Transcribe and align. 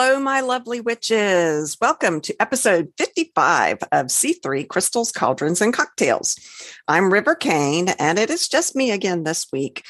Hello, 0.00 0.20
my 0.20 0.42
lovely 0.42 0.80
witches. 0.80 1.76
Welcome 1.80 2.20
to 2.20 2.40
episode 2.40 2.92
55 2.98 3.78
of 3.90 4.06
C3 4.06 4.68
Crystals, 4.68 5.10
Cauldrons, 5.10 5.60
and 5.60 5.74
Cocktails. 5.74 6.38
I'm 6.86 7.12
River 7.12 7.34
Kane, 7.34 7.88
and 7.88 8.16
it 8.16 8.30
is 8.30 8.46
just 8.46 8.76
me 8.76 8.92
again 8.92 9.24
this 9.24 9.48
week. 9.52 9.82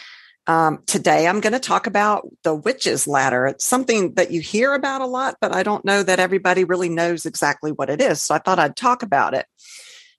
Um, 0.47 0.83
today, 0.87 1.29
I'm 1.29 1.41
going 1.41 1.53
to 1.53 1.59
talk 1.59 1.87
about 1.87 2.27
the 2.43 2.55
witch's 2.55 3.07
ladder. 3.07 3.49
It's 3.49 3.67
something 3.67 4.15
that 4.15 4.31
you 4.31 4.41
hear 4.41 4.73
about 4.73 5.03
a 5.03 5.07
lot, 5.07 5.37
but 5.43 5.55
I 5.55 5.63
don't 5.63 5.85
know 5.85 6.03
that 6.03 6.21
everybody 6.21 6.65
really 6.65 6.89
knows 6.89 7.27
exactly 7.27 7.71
what 7.71 7.91
it 7.91 8.01
is. 8.01 8.23
So 8.23 8.35
I 8.35 8.39
thought 8.39 8.59
I'd 8.59 8.77
talk 8.77 9.03
about 9.03 9.35
it. 9.35 9.45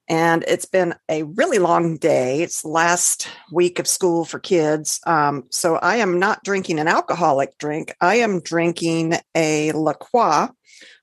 And 0.10 0.44
it's 0.48 0.66
been 0.66 0.96
a 1.07 1.23
really 1.23 1.60
long 1.60 1.98
day. 1.98 2.42
It's 2.42 2.64
the 2.64 2.70
last 2.70 3.30
week 3.52 3.78
of 3.78 3.88
school 3.88 4.25
for 4.25 4.39
kids. 4.39 5.00
Um, 5.06 5.43
so 5.51 5.75
I 5.75 5.97
am 5.97 6.18
not 6.18 6.43
drinking 6.43 6.79
an 6.79 6.88
alcoholic 6.88 7.57
drink. 7.60 7.93
I 8.01 8.15
am 8.15 8.42
drinking 8.42 9.14
a 9.36 9.71
La 9.74 9.93
Croix 9.93 10.48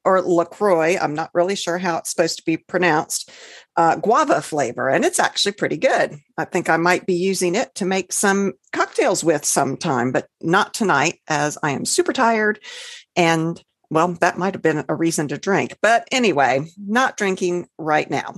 or 0.05 0.23
LaCroix. 0.23 0.97
I'm 1.01 1.15
not 1.15 1.31
really 1.35 1.57
sure 1.57 1.79
how 1.79 1.99
it's 1.99 2.11
supposed 2.11 2.39
to 2.39 2.45
be 2.45 2.57
pronounced. 2.57 3.31
Uh, 3.77 3.97
guava 3.97 4.41
flavor, 4.41 4.89
and 4.89 5.05
it's 5.05 5.19
actually 5.19 5.53
pretty 5.53 5.77
good. 5.77 6.17
I 6.39 6.47
think 6.47 6.71
I 6.71 6.79
might 6.79 7.05
be 7.05 7.13
using 7.13 7.55
it 7.55 7.75
to 7.75 7.85
make 7.85 8.11
some 8.11 8.55
cocktails 8.73 9.23
with 9.23 9.45
sometime, 9.45 10.13
but 10.13 10.29
not 10.41 10.73
tonight 10.73 11.21
as 11.29 11.59
I 11.63 11.73
am 11.73 11.85
super 11.85 12.15
tired. 12.15 12.59
And 13.17 13.63
well, 13.91 14.09
that 14.21 14.39
might 14.39 14.55
have 14.55 14.63
been 14.63 14.85
a 14.89 14.95
reason 14.95 15.29
to 15.29 15.39
drink. 15.39 15.77
But 15.83 16.09
anyway, 16.11 16.67
not 16.79 17.19
drinking 17.19 17.69
right 17.79 18.09
now. 18.11 18.35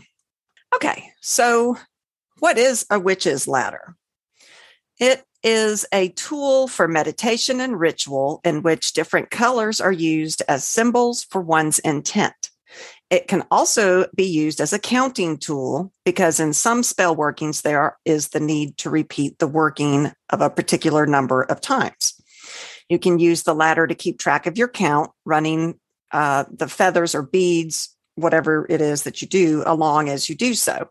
Okay, 0.75 1.11
so 1.21 1.77
what 2.39 2.59
is 2.59 2.87
a 2.91 3.01
witch's 3.01 3.49
ladder? 3.49 3.97
It 4.99 5.25
is 5.43 5.87
a 5.93 6.09
tool 6.11 6.69
for 6.69 6.89
meditation 6.89 7.61
and 7.61 7.79
ritual 7.79 8.41
in 8.45 8.63
which 8.63 8.93
different 8.93 9.31
colors 9.31 9.81
are 9.81 9.93
used 9.93 10.43
as 10.49 10.67
symbols 10.67 11.25
for 11.25 11.41
one's 11.41 11.79
intent. 11.81 12.51
It 13.11 13.29
can 13.29 13.45
also 13.51 14.07
be 14.15 14.25
used 14.25 14.61
as 14.61 14.73
a 14.73 14.79
counting 14.79 15.39
tool 15.39 15.93
because 16.05 16.41
in 16.41 16.53
some 16.53 16.83
spell 16.83 17.17
workings, 17.17 17.63
there 17.63 17.97
is 18.05 18.29
the 18.29 18.41
need 18.41 18.77
to 18.79 18.91
repeat 18.91 19.39
the 19.39 19.47
working 19.47 20.13
of 20.31 20.41
a 20.43 20.51
particular 20.51 21.07
number 21.07 21.43
of 21.43 21.61
times. 21.61 22.21
You 22.89 22.99
can 22.99 23.19
use 23.19 23.45
the 23.45 23.55
ladder 23.55 23.87
to 23.87 23.95
keep 23.95 24.19
track 24.19 24.47
of 24.47 24.59
your 24.59 24.69
count, 24.69 25.11
running 25.25 25.79
uh, 26.13 26.45
the 26.51 26.69
feathers 26.69 27.15
or 27.15 27.23
beads 27.23 27.97
whatever 28.19 28.67
it 28.69 28.81
is 28.81 29.05
that 29.05 29.23
you 29.23 29.29
do 29.29 29.63
along 29.67 30.09
as 30.09 30.29
you 30.29 30.35
do 30.35 30.55
so. 30.55 30.89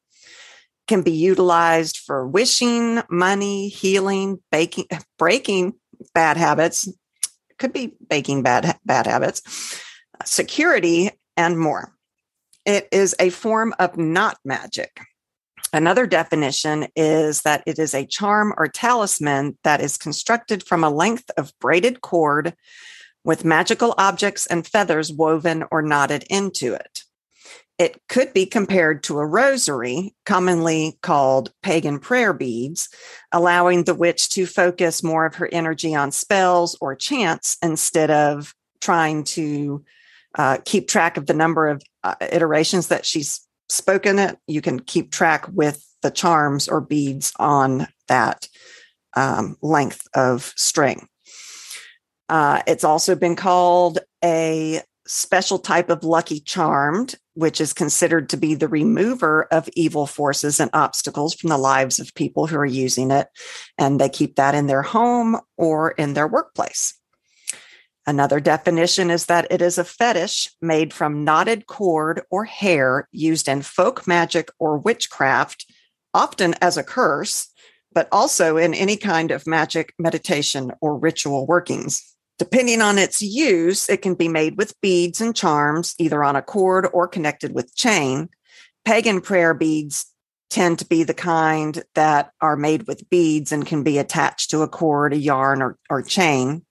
Can 0.87 1.01
be 1.01 1.11
utilized 1.11 1.97
for 1.97 2.27
wishing 2.27 3.01
money 3.09 3.67
healing 3.69 4.39
baking 4.51 4.85
breaking 5.17 5.73
bad 6.13 6.37
habits 6.37 6.87
could 7.57 7.73
be 7.73 7.93
baking 8.07 8.43
bad 8.43 8.77
bad 8.85 9.07
habits 9.07 9.41
security 10.25 11.11
and 11.35 11.59
more. 11.59 11.93
It 12.65 12.87
is 12.91 13.15
a 13.19 13.29
form 13.29 13.73
of 13.79 13.97
knot 13.97 14.37
magic. 14.43 14.99
Another 15.73 16.07
definition 16.07 16.87
is 16.95 17.41
that 17.41 17.63
it 17.65 17.77
is 17.77 17.93
a 17.93 18.05
charm 18.05 18.53
or 18.57 18.67
talisman 18.67 19.57
that 19.63 19.81
is 19.81 19.97
constructed 19.97 20.63
from 20.63 20.83
a 20.83 20.89
length 20.89 21.29
of 21.37 21.53
braided 21.59 22.01
cord 22.01 22.55
with 23.23 23.45
magical 23.45 23.93
objects 23.97 24.45
and 24.45 24.65
feathers 24.65 25.11
woven 25.11 25.63
or 25.69 25.81
knotted 25.81 26.23
into 26.29 26.73
it. 26.73 27.03
It 27.79 28.01
could 28.09 28.33
be 28.33 28.47
compared 28.47 29.03
to 29.03 29.19
a 29.19 29.25
rosary, 29.25 30.15
commonly 30.25 30.97
called 31.03 31.53
pagan 31.61 31.99
prayer 31.99 32.33
beads, 32.33 32.89
allowing 33.31 33.83
the 33.83 33.93
witch 33.93 34.29
to 34.29 34.47
focus 34.47 35.03
more 35.03 35.27
of 35.27 35.35
her 35.35 35.49
energy 35.51 35.93
on 35.93 36.11
spells 36.11 36.75
or 36.81 36.95
chants 36.95 37.57
instead 37.61 38.09
of 38.09 38.55
trying 38.81 39.23
to 39.25 39.83
uh, 40.35 40.57
keep 40.65 40.87
track 40.87 41.17
of 41.17 41.27
the 41.27 41.33
number 41.33 41.67
of 41.67 41.83
uh, 42.03 42.15
iterations 42.31 42.87
that 42.87 43.05
she's 43.05 43.45
spoken 43.69 44.17
it. 44.17 44.37
You 44.47 44.61
can 44.61 44.79
keep 44.79 45.11
track 45.11 45.45
with 45.51 45.83
the 46.01 46.11
charms 46.11 46.67
or 46.67 46.81
beads 46.81 47.31
on 47.37 47.87
that 48.07 48.47
um, 49.15 49.55
length 49.61 50.07
of 50.13 50.53
string. 50.55 51.07
Uh, 52.29 52.61
it's 52.67 52.83
also 52.83 53.15
been 53.15 53.35
called 53.35 53.99
a 54.23 54.81
special 55.07 55.59
type 55.59 55.89
of 55.89 56.03
lucky 56.03 56.39
charmed, 56.39 57.15
which 57.33 57.61
is 57.61 57.73
considered 57.73 58.29
to 58.29 58.37
be 58.37 58.55
the 58.55 58.67
remover 58.67 59.47
of 59.51 59.69
evil 59.73 60.05
forces 60.05 60.59
and 60.59 60.69
obstacles 60.73 61.33
from 61.33 61.49
the 61.49 61.57
lives 61.57 61.99
of 61.99 62.13
people 62.15 62.47
who 62.47 62.57
are 62.57 62.65
using 62.65 63.11
it. 63.11 63.27
And 63.77 63.99
they 63.99 64.09
keep 64.09 64.35
that 64.35 64.55
in 64.55 64.67
their 64.67 64.81
home 64.81 65.39
or 65.57 65.91
in 65.91 66.13
their 66.13 66.27
workplace. 66.27 66.93
Another 68.05 68.39
definition 68.39 69.11
is 69.11 69.25
that 69.25 69.47
it 69.51 69.61
is 69.61 69.77
a 69.77 69.83
fetish 69.83 70.49
made 70.61 70.93
from 70.93 71.25
knotted 71.25 71.67
cord 71.67 72.21
or 72.31 72.45
hair 72.45 73.09
used 73.11 73.49
in 73.49 73.61
folk 73.61 74.07
magic 74.07 74.49
or 74.59 74.77
witchcraft, 74.77 75.65
often 76.13 76.55
as 76.61 76.77
a 76.77 76.83
curse, 76.83 77.51
but 77.91 78.07
also 78.11 78.55
in 78.55 78.73
any 78.73 78.95
kind 78.95 79.31
of 79.31 79.45
magic, 79.45 79.93
meditation, 79.99 80.71
or 80.81 80.97
ritual 80.97 81.45
workings. 81.45 82.15
Depending 82.39 82.81
on 82.81 82.99
its 82.99 83.21
use, 83.21 83.89
it 83.89 84.01
can 84.01 84.13
be 84.13 84.27
made 84.27 84.57
with 84.57 84.79
beads 84.81 85.21
and 85.21 85.35
charms, 85.35 85.95
either 85.97 86.23
on 86.23 86.35
a 86.35 86.41
cord 86.41 86.87
or 86.93 87.07
connected 87.07 87.53
with 87.53 87.75
chain. 87.75 88.29
Pagan 88.85 89.21
prayer 89.21 89.53
beads 89.53 90.05
tend 90.49 90.79
to 90.79 90.85
be 90.85 91.03
the 91.03 91.13
kind 91.13 91.83
that 91.95 92.31
are 92.39 92.55
made 92.55 92.87
with 92.87 93.09
beads 93.09 93.51
and 93.51 93.65
can 93.65 93.83
be 93.83 93.97
attached 93.97 94.51
to 94.51 94.61
a 94.61 94.67
cord, 94.67 95.13
a 95.13 95.17
yarn, 95.17 95.61
or, 95.61 95.77
or 95.89 96.01
chain. 96.01 96.63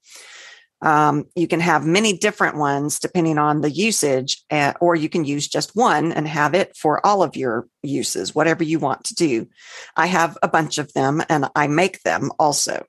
Um, 0.82 1.27
you 1.34 1.49
can 1.49 1.60
have 1.60 1.87
many 1.87 2.16
different 2.16 2.56
ones 2.56 3.00
depending 3.00 3.38
on 3.38 3.60
the 3.60 3.71
usage, 3.71 4.44
uh, 4.50 4.75
or 4.81 4.94
you 4.94 5.09
can 5.09 5.25
use 5.25 5.48
just 5.48 5.75
one 5.75 6.12
and 6.12 6.28
have 6.28 6.54
it 6.54 6.77
for 6.77 7.04
all 7.04 7.22
of 7.22 7.34
your 7.34 7.66
uses, 7.83 8.34
whatever 8.34 8.62
you 8.62 8.78
want 8.78 9.04
to 9.04 9.15
do. 9.15 9.48
I 9.97 10.06
have 10.06 10.38
a 10.43 10.48
bunch 10.48 10.78
of 10.78 10.93
them 10.93 11.22
and 11.28 11.48
I 11.56 11.66
make 11.66 12.03
them 12.03 12.31
also. 12.38 12.87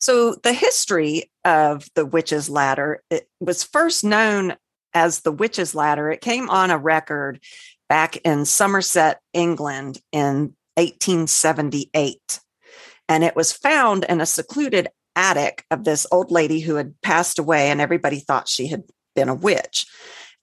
So 0.00 0.34
the 0.34 0.52
history 0.52 1.30
of 1.44 1.88
the 1.94 2.06
witch's 2.06 2.48
ladder 2.48 3.02
it 3.10 3.28
was 3.40 3.62
first 3.62 4.04
known 4.04 4.56
as 4.94 5.20
the 5.20 5.32
witch's 5.32 5.74
ladder. 5.74 6.10
It 6.10 6.20
came 6.20 6.48
on 6.48 6.70
a 6.70 6.78
record 6.78 7.40
back 7.88 8.16
in 8.18 8.44
Somerset, 8.44 9.20
England 9.32 10.00
in 10.12 10.54
1878. 10.76 12.40
And 13.08 13.24
it 13.24 13.36
was 13.36 13.52
found 13.52 14.04
in 14.04 14.20
a 14.20 14.26
secluded 14.26 14.88
attic 15.16 15.64
of 15.70 15.84
this 15.84 16.06
old 16.10 16.30
lady 16.30 16.60
who 16.60 16.76
had 16.76 16.94
passed 17.02 17.38
away, 17.38 17.70
and 17.70 17.80
everybody 17.80 18.20
thought 18.20 18.48
she 18.48 18.68
had 18.68 18.84
been 19.14 19.28
a 19.28 19.34
witch. 19.34 19.86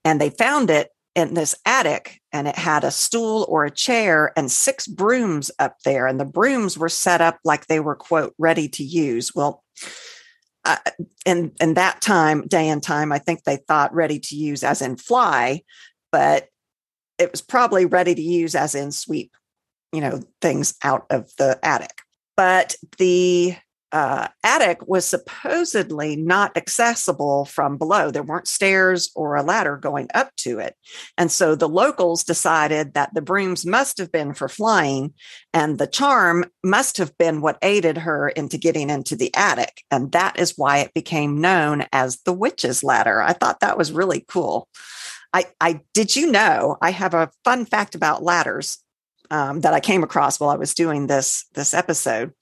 And 0.06 0.20
they 0.20 0.30
found 0.30 0.70
it 0.70 0.90
in 1.16 1.34
this 1.34 1.56
attic 1.66 2.22
and 2.32 2.48
it 2.48 2.56
had 2.56 2.84
a 2.84 2.92
stool 2.92 3.46
or 3.50 3.66
a 3.66 3.72
chair 3.72 4.32
and 4.38 4.52
six 4.52 4.88
brooms 4.88 5.52
up 5.60 5.78
there 5.84 6.08
and 6.08 6.20
the 6.20 6.26
brooms 6.26 6.78
were 6.78 6.90
set 6.90 7.22
up 7.22 7.40
like 7.44 7.68
they 7.68 7.80
were 7.80 7.96
quote 7.96 8.34
ready 8.38 8.70
to 8.70 8.84
use. 8.84 9.34
Well 9.36 9.64
uh, 10.64 10.78
in 11.26 11.52
in 11.60 11.74
that 11.74 12.02
time 12.02 12.44
day 12.48 12.70
and 12.70 12.84
time 12.84 13.12
i 13.12 13.18
think 13.18 13.44
they 13.44 13.56
thought 13.56 13.92
ready 13.96 14.20
to 14.20 14.36
use 14.36 14.64
as 14.64 14.80
in 14.80 14.96
fly 14.96 15.60
but 16.12 16.50
it 17.18 17.32
was 17.32 17.42
probably 17.42 17.88
ready 17.88 18.14
to 18.14 18.22
use 18.22 18.54
as 18.54 18.76
in 18.76 18.92
sweep 18.92 19.32
you 19.92 20.02
know 20.02 20.22
things 20.42 20.74
out 20.84 21.06
of 21.10 21.32
the 21.38 21.60
attic. 21.64 22.02
But 22.38 22.76
the 22.98 23.56
uh, 23.92 24.28
attic 24.44 24.88
was 24.88 25.06
supposedly 25.06 26.16
not 26.16 26.56
accessible 26.56 27.46
from 27.46 27.78
below. 27.78 28.12
There 28.12 28.24
weren't 28.24 28.48
stairs 28.48 29.12
or 29.16 29.36
a 29.36 29.44
ladder 29.44 29.78
going 29.78 30.08
up 30.14 30.36
to 30.38 30.60
it. 30.60 30.76
And 31.18 31.32
so 31.32 31.56
the 31.56 31.70
locals 31.70 32.24
decided 32.24 32.94
that 32.94 33.14
the 33.14 33.22
brooms 33.22 33.66
must 33.66 33.98
have 33.98 34.12
been 34.12 34.34
for 34.34 34.48
flying, 34.48 35.14
and 35.54 35.78
the 35.78 35.88
charm 35.88 36.46
must 36.64 36.98
have 36.98 37.18
been 37.18 37.42
what 37.42 37.58
aided 37.62 37.98
her 38.00 38.30
into 38.30 38.58
getting 38.58 38.90
into 38.90 39.16
the 39.16 39.34
attic. 39.36 39.84
And 39.92 40.12
that 40.14 40.40
is 40.40 40.58
why 40.58 40.80
it 40.80 40.94
became 40.94 41.42
known 41.42 41.86
as 41.92 42.22
the 42.22 42.34
witch's 42.34 42.84
ladder. 42.84 43.22
I 43.22 43.34
thought 43.34 43.60
that 43.60 43.78
was 43.78 43.92
really 43.92 44.24
cool. 44.28 44.68
I, 45.34 45.46
I 45.60 45.82
did 45.94 46.16
you 46.16 46.32
know 46.32 46.78
I 46.82 46.92
have 46.92 47.14
a 47.14 47.32
fun 47.46 47.66
fact 47.66 47.96
about 47.96 48.24
ladders 48.24 48.80
um, 49.30 49.62
that 49.62 49.74
I 49.74 49.80
came 49.80 50.04
across 50.04 50.40
while 50.40 50.50
I 50.50 50.58
was 50.58 50.74
doing 50.74 51.08
this 51.08 51.46
this 51.54 51.74
episode 51.74 52.34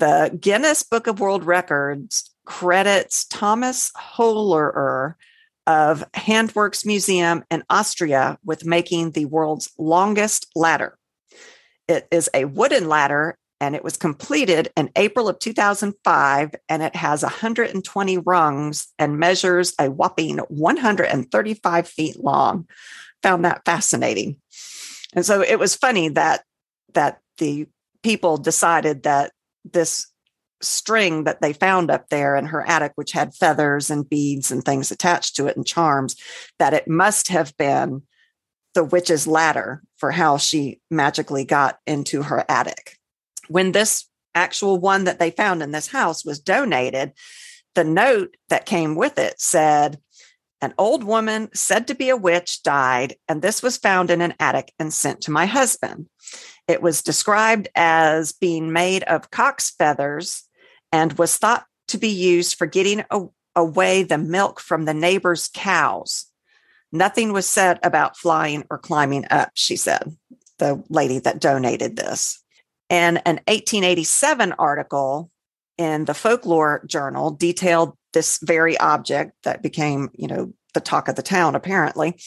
the 0.00 0.36
Guinness 0.40 0.82
Book 0.82 1.06
of 1.06 1.20
World 1.20 1.44
Records 1.44 2.30
credits 2.46 3.26
Thomas 3.26 3.92
Hollerer 3.92 5.14
of 5.66 6.10
Handworks 6.12 6.84
Museum 6.84 7.44
in 7.50 7.62
Austria 7.70 8.38
with 8.44 8.64
making 8.64 9.10
the 9.10 9.26
world's 9.26 9.70
longest 9.78 10.46
ladder. 10.56 10.98
It 11.86 12.08
is 12.10 12.30
a 12.34 12.46
wooden 12.46 12.88
ladder 12.88 13.36
and 13.60 13.76
it 13.76 13.84
was 13.84 13.98
completed 13.98 14.72
in 14.74 14.90
April 14.96 15.28
of 15.28 15.38
2005 15.38 16.54
and 16.68 16.82
it 16.82 16.96
has 16.96 17.22
120 17.22 18.18
rungs 18.18 18.88
and 18.98 19.18
measures 19.18 19.74
a 19.78 19.90
whopping 19.90 20.38
135 20.38 21.88
feet 21.88 22.18
long. 22.18 22.66
Found 23.22 23.44
that 23.44 23.66
fascinating. 23.66 24.36
And 25.14 25.26
so 25.26 25.42
it 25.42 25.58
was 25.58 25.76
funny 25.76 26.08
that 26.08 26.42
that 26.94 27.20
the 27.36 27.66
people 28.02 28.38
decided 28.38 29.02
that 29.02 29.32
this 29.64 30.06
string 30.62 31.24
that 31.24 31.40
they 31.40 31.52
found 31.52 31.90
up 31.90 32.08
there 32.08 32.36
in 32.36 32.46
her 32.46 32.66
attic, 32.68 32.92
which 32.94 33.12
had 33.12 33.34
feathers 33.34 33.90
and 33.90 34.08
beads 34.08 34.50
and 34.50 34.62
things 34.62 34.90
attached 34.90 35.36
to 35.36 35.46
it 35.46 35.56
and 35.56 35.66
charms, 35.66 36.16
that 36.58 36.74
it 36.74 36.88
must 36.88 37.28
have 37.28 37.56
been 37.56 38.02
the 38.74 38.84
witch's 38.84 39.26
ladder 39.26 39.82
for 39.96 40.10
how 40.10 40.36
she 40.36 40.80
magically 40.90 41.44
got 41.44 41.78
into 41.86 42.22
her 42.22 42.44
attic. 42.48 42.98
When 43.48 43.72
this 43.72 44.06
actual 44.34 44.78
one 44.78 45.04
that 45.04 45.18
they 45.18 45.30
found 45.30 45.62
in 45.62 45.72
this 45.72 45.88
house 45.88 46.24
was 46.24 46.38
donated, 46.38 47.12
the 47.74 47.84
note 47.84 48.36
that 48.48 48.66
came 48.66 48.94
with 48.94 49.18
it 49.18 49.40
said, 49.40 49.98
an 50.62 50.74
old 50.76 51.04
woman 51.04 51.48
said 51.54 51.86
to 51.86 51.94
be 51.94 52.10
a 52.10 52.16
witch 52.16 52.62
died, 52.62 53.16
and 53.28 53.40
this 53.40 53.62
was 53.62 53.78
found 53.78 54.10
in 54.10 54.20
an 54.20 54.34
attic 54.38 54.72
and 54.78 54.92
sent 54.92 55.22
to 55.22 55.30
my 55.30 55.46
husband. 55.46 56.06
It 56.68 56.82
was 56.82 57.02
described 57.02 57.68
as 57.74 58.32
being 58.32 58.72
made 58.72 59.02
of 59.04 59.30
cock's 59.30 59.70
feathers 59.70 60.44
and 60.92 61.14
was 61.14 61.36
thought 61.36 61.64
to 61.88 61.98
be 61.98 62.08
used 62.08 62.56
for 62.56 62.66
getting 62.66 63.04
a- 63.10 63.28
away 63.56 64.02
the 64.02 64.18
milk 64.18 64.60
from 64.60 64.84
the 64.84 64.94
neighbor's 64.94 65.48
cows. 65.52 66.26
Nothing 66.92 67.32
was 67.32 67.46
said 67.46 67.78
about 67.82 68.16
flying 68.16 68.64
or 68.70 68.78
climbing 68.78 69.24
up, 69.30 69.50
she 69.54 69.76
said, 69.76 70.16
the 70.58 70.82
lady 70.88 71.18
that 71.20 71.40
donated 71.40 71.96
this. 71.96 72.42
And 72.88 73.18
an 73.18 73.36
1887 73.46 74.52
article 74.52 75.30
in 75.78 76.04
the 76.04 76.14
folklore 76.14 76.82
journal 76.86 77.30
detailed 77.30 77.96
this 78.12 78.38
very 78.42 78.78
object 78.78 79.32
that 79.44 79.62
became, 79.62 80.10
you 80.14 80.28
know, 80.28 80.52
the 80.74 80.80
talk 80.80 81.08
of 81.08 81.16
the 81.16 81.22
town, 81.22 81.54
apparently, 81.54 82.20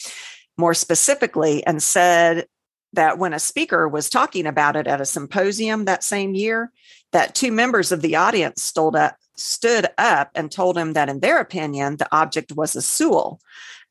more 0.56 0.74
specifically, 0.74 1.64
and 1.66 1.82
said 1.82 2.46
that 2.92 3.18
when 3.18 3.32
a 3.32 3.38
speaker 3.38 3.88
was 3.88 4.08
talking 4.08 4.46
about 4.46 4.76
it 4.76 4.86
at 4.86 5.00
a 5.00 5.06
symposium 5.06 5.84
that 5.84 6.04
same 6.04 6.34
year, 6.34 6.70
that 7.12 7.34
two 7.34 7.52
members 7.52 7.92
of 7.92 8.02
the 8.02 8.16
audience 8.16 8.62
stood 8.62 8.94
up, 8.94 9.16
stood 9.36 9.86
up 9.98 10.30
and 10.34 10.50
told 10.50 10.78
him 10.78 10.92
that, 10.92 11.08
in 11.08 11.20
their 11.20 11.40
opinion, 11.40 11.96
the 11.96 12.08
object 12.12 12.52
was 12.52 12.76
a 12.76 12.82
sewel 12.82 13.40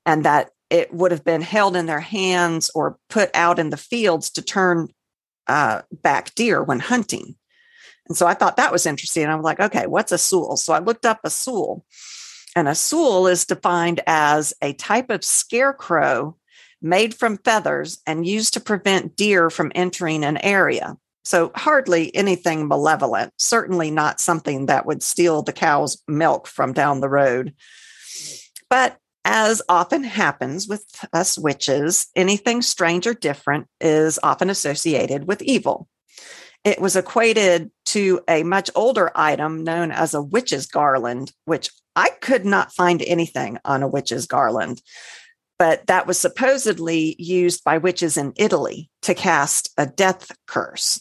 and 0.05 0.23
that 0.25 0.51
it 0.69 0.93
would 0.93 1.11
have 1.11 1.23
been 1.23 1.41
held 1.41 1.75
in 1.75 1.85
their 1.85 1.99
hands 1.99 2.69
or 2.73 2.97
put 3.09 3.29
out 3.33 3.59
in 3.59 3.69
the 3.69 3.77
fields 3.77 4.31
to 4.31 4.41
turn 4.41 4.87
uh, 5.47 5.81
back 5.91 6.33
deer 6.35 6.63
when 6.63 6.79
hunting. 6.79 7.35
And 8.07 8.17
so 8.17 8.27
I 8.27 8.33
thought 8.33 8.57
that 8.57 8.71
was 8.71 8.85
interesting. 8.85 9.27
I'm 9.27 9.41
like, 9.41 9.59
okay, 9.59 9.87
what's 9.87 10.11
a 10.11 10.17
sewel? 10.17 10.57
So 10.57 10.73
I 10.73 10.79
looked 10.79 11.05
up 11.05 11.21
a 11.23 11.29
sewel. 11.29 11.85
And 12.55 12.67
a 12.67 12.75
sewel 12.75 13.27
is 13.27 13.45
defined 13.45 14.01
as 14.05 14.53
a 14.61 14.73
type 14.73 15.09
of 15.09 15.23
scarecrow 15.23 16.37
made 16.81 17.15
from 17.15 17.37
feathers 17.37 17.99
and 18.05 18.27
used 18.27 18.53
to 18.53 18.59
prevent 18.59 19.15
deer 19.15 19.49
from 19.49 19.71
entering 19.73 20.23
an 20.23 20.37
area. 20.37 20.97
So, 21.25 21.51
hardly 21.55 22.13
anything 22.13 22.67
malevolent, 22.67 23.31
certainly 23.37 23.89
not 23.89 24.19
something 24.19 24.65
that 24.65 24.85
would 24.85 25.01
steal 25.01 25.41
the 25.41 25.53
cow's 25.53 25.97
milk 26.05 26.47
from 26.47 26.73
down 26.73 26.99
the 26.99 27.09
road. 27.09 27.55
But 28.69 28.97
as 29.23 29.61
often 29.69 30.03
happens 30.03 30.67
with 30.67 30.85
us 31.13 31.37
witches, 31.37 32.07
anything 32.13 32.61
strange 32.61 33.07
or 33.07 33.13
different 33.13 33.67
is 33.79 34.19
often 34.21 34.49
associated 34.49 35.25
with 35.27 35.41
evil. 35.41 35.87
It 36.63 36.79
was 36.79 36.95
equated 36.95 37.71
to 37.87 38.21
a 38.27 38.43
much 38.43 38.69
older 38.75 39.11
item 39.15 39.63
known 39.63 39.91
as 39.91 40.13
a 40.13 40.21
witch's 40.21 40.65
garland, 40.65 41.31
which 41.45 41.69
I 41.95 42.09
could 42.21 42.45
not 42.45 42.73
find 42.73 43.01
anything 43.01 43.59
on 43.65 43.83
a 43.83 43.87
witch's 43.87 44.25
garland 44.25 44.81
but 45.63 45.87
that 45.87 46.07
was 46.07 46.19
supposedly 46.19 47.15
used 47.17 47.63
by 47.63 47.77
witches 47.77 48.17
in 48.17 48.33
Italy 48.35 48.89
to 49.01 49.13
cast 49.13 49.69
a 49.77 49.85
death 49.85 50.31
curse. 50.45 50.99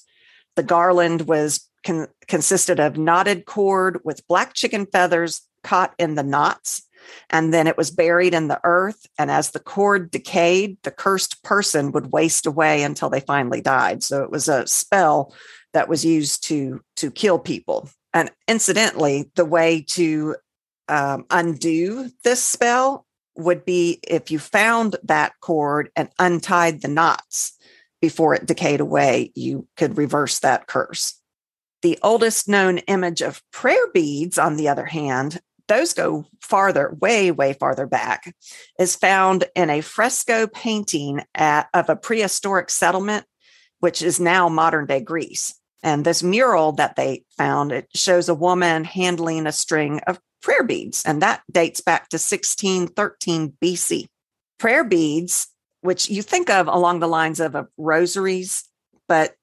The 0.54 0.62
garland 0.62 1.22
was 1.22 1.68
con- 1.84 2.06
consisted 2.28 2.78
of 2.78 2.98
knotted 2.98 3.44
cord 3.44 3.98
with 4.04 4.26
black 4.28 4.54
chicken 4.54 4.86
feathers 4.86 5.40
caught 5.64 5.94
in 5.98 6.14
the 6.14 6.22
knots 6.22 6.82
and 7.30 7.52
then 7.52 7.66
it 7.66 7.76
was 7.76 7.90
buried 7.90 8.34
in 8.34 8.48
the 8.48 8.60
earth 8.64 9.06
and 9.18 9.30
as 9.30 9.50
the 9.50 9.60
cord 9.60 10.10
decayed 10.10 10.76
the 10.82 10.90
cursed 10.90 11.42
person 11.42 11.92
would 11.92 12.12
waste 12.12 12.46
away 12.46 12.82
until 12.82 13.10
they 13.10 13.20
finally 13.20 13.60
died 13.60 14.02
so 14.02 14.22
it 14.22 14.30
was 14.30 14.48
a 14.48 14.66
spell 14.66 15.34
that 15.72 15.88
was 15.88 16.04
used 16.04 16.44
to 16.44 16.80
to 16.96 17.10
kill 17.10 17.38
people 17.38 17.88
and 18.14 18.30
incidentally 18.48 19.30
the 19.36 19.44
way 19.44 19.82
to 19.82 20.36
um, 20.88 21.24
undo 21.30 22.10
this 22.24 22.42
spell 22.42 23.06
would 23.36 23.64
be 23.64 23.98
if 24.06 24.30
you 24.30 24.38
found 24.38 24.96
that 25.04 25.32
cord 25.40 25.90
and 25.96 26.10
untied 26.18 26.82
the 26.82 26.88
knots 26.88 27.56
before 28.00 28.34
it 28.34 28.46
decayed 28.46 28.80
away, 28.80 29.32
you 29.34 29.66
could 29.76 29.96
reverse 29.96 30.40
that 30.40 30.66
curse. 30.66 31.18
The 31.82 31.98
oldest 32.02 32.48
known 32.48 32.78
image 32.78 33.22
of 33.22 33.42
prayer 33.52 33.90
beads, 33.92 34.38
on 34.38 34.56
the 34.56 34.68
other 34.68 34.84
hand, 34.84 35.40
those 35.72 35.94
go 35.94 36.26
farther, 36.40 36.96
way, 37.00 37.30
way 37.30 37.54
farther 37.54 37.86
back, 37.86 38.34
is 38.78 38.94
found 38.94 39.44
in 39.54 39.70
a 39.70 39.80
fresco 39.80 40.46
painting 40.46 41.22
at, 41.34 41.68
of 41.72 41.88
a 41.88 41.96
prehistoric 41.96 42.68
settlement, 42.68 43.24
which 43.80 44.02
is 44.02 44.20
now 44.20 44.48
modern 44.48 44.86
day 44.86 45.00
Greece. 45.00 45.58
And 45.82 46.04
this 46.04 46.22
mural 46.22 46.72
that 46.72 46.96
they 46.96 47.24
found, 47.36 47.72
it 47.72 47.88
shows 47.94 48.28
a 48.28 48.34
woman 48.34 48.84
handling 48.84 49.46
a 49.46 49.52
string 49.52 50.00
of 50.06 50.20
prayer 50.42 50.62
beads, 50.62 51.04
and 51.04 51.22
that 51.22 51.42
dates 51.50 51.80
back 51.80 52.08
to 52.10 52.16
1613 52.16 53.54
BC. 53.62 54.06
Prayer 54.58 54.84
beads, 54.84 55.48
which 55.80 56.10
you 56.10 56.22
think 56.22 56.50
of 56.50 56.68
along 56.68 57.00
the 57.00 57.08
lines 57.08 57.40
of, 57.40 57.56
of 57.56 57.68
rosaries, 57.76 58.68
but 59.08 59.34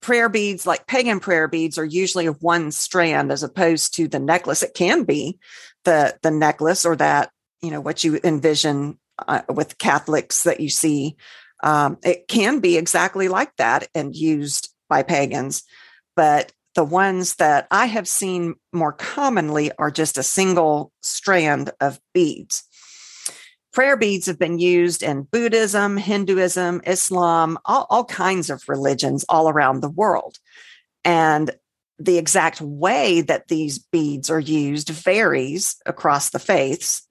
prayer 0.00 0.28
beads, 0.28 0.66
like 0.66 0.86
pagan 0.86 1.20
prayer 1.20 1.48
beads, 1.48 1.78
are 1.78 1.84
usually 1.84 2.26
of 2.26 2.42
one 2.42 2.70
strand 2.70 3.32
as 3.32 3.42
opposed 3.42 3.94
to 3.96 4.08
the 4.08 4.18
necklace. 4.18 4.62
It 4.62 4.74
can 4.74 5.04
be 5.04 5.38
the 5.84 6.16
the 6.22 6.30
necklace 6.30 6.84
or 6.84 6.96
that 6.96 7.30
you 7.62 7.70
know 7.70 7.80
what 7.80 8.04
you 8.04 8.20
envision 8.24 8.98
uh, 9.26 9.42
with 9.48 9.78
Catholics 9.78 10.44
that 10.44 10.60
you 10.60 10.68
see. 10.68 11.16
Um, 11.62 11.98
it 12.04 12.28
can 12.28 12.60
be 12.60 12.76
exactly 12.76 13.28
like 13.28 13.54
that 13.56 13.88
and 13.94 14.14
used 14.14 14.72
by 14.88 15.02
pagans, 15.02 15.64
but 16.14 16.52
the 16.74 16.84
ones 16.84 17.34
that 17.36 17.66
I 17.72 17.86
have 17.86 18.06
seen 18.06 18.54
more 18.72 18.92
commonly 18.92 19.72
are 19.78 19.90
just 19.90 20.16
a 20.16 20.22
single 20.22 20.92
strand 21.02 21.72
of 21.80 21.98
beads. 22.14 22.62
Prayer 23.78 23.96
beads 23.96 24.26
have 24.26 24.40
been 24.40 24.58
used 24.58 25.04
in 25.04 25.22
Buddhism, 25.22 25.96
Hinduism, 25.96 26.80
Islam, 26.84 27.56
all, 27.64 27.86
all 27.90 28.04
kinds 28.04 28.50
of 28.50 28.68
religions 28.68 29.24
all 29.28 29.48
around 29.48 29.82
the 29.82 29.88
world. 29.88 30.36
And 31.04 31.52
the 31.96 32.18
exact 32.18 32.60
way 32.60 33.20
that 33.20 33.46
these 33.46 33.78
beads 33.78 34.30
are 34.30 34.40
used 34.40 34.88
varies 34.88 35.76
across 35.86 36.30
the 36.30 36.40
faiths. 36.40 37.06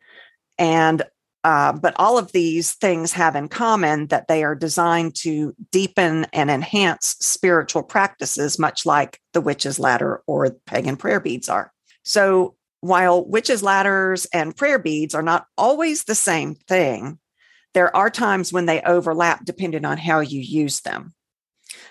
And 0.57 1.03
uh, 1.45 1.71
but 1.71 1.93
all 1.95 2.17
of 2.17 2.33
these 2.33 2.73
things 2.73 3.13
have 3.13 3.37
in 3.37 3.47
common 3.47 4.07
that 4.07 4.27
they 4.27 4.43
are 4.43 4.53
designed 4.53 5.15
to 5.21 5.55
deepen 5.71 6.25
and 6.33 6.51
enhance 6.51 7.15
spiritual 7.21 7.83
practices, 7.83 8.59
much 8.59 8.85
like 8.85 9.21
the 9.31 9.39
witch's 9.39 9.79
ladder 9.79 10.21
or 10.27 10.51
pagan 10.65 10.97
prayer 10.97 11.21
beads 11.21 11.47
are. 11.47 11.71
So, 12.03 12.56
while 12.81 13.25
witches' 13.25 13.63
ladders 13.63 14.25
and 14.33 14.55
prayer 14.55 14.79
beads 14.79 15.15
are 15.15 15.23
not 15.23 15.47
always 15.57 16.03
the 16.03 16.15
same 16.15 16.55
thing, 16.55 17.19
there 17.73 17.95
are 17.95 18.09
times 18.09 18.51
when 18.53 18.65
they 18.65 18.81
overlap 18.81 19.45
depending 19.45 19.85
on 19.85 19.97
how 19.97 20.19
you 20.19 20.41
use 20.41 20.81
them. 20.81 21.13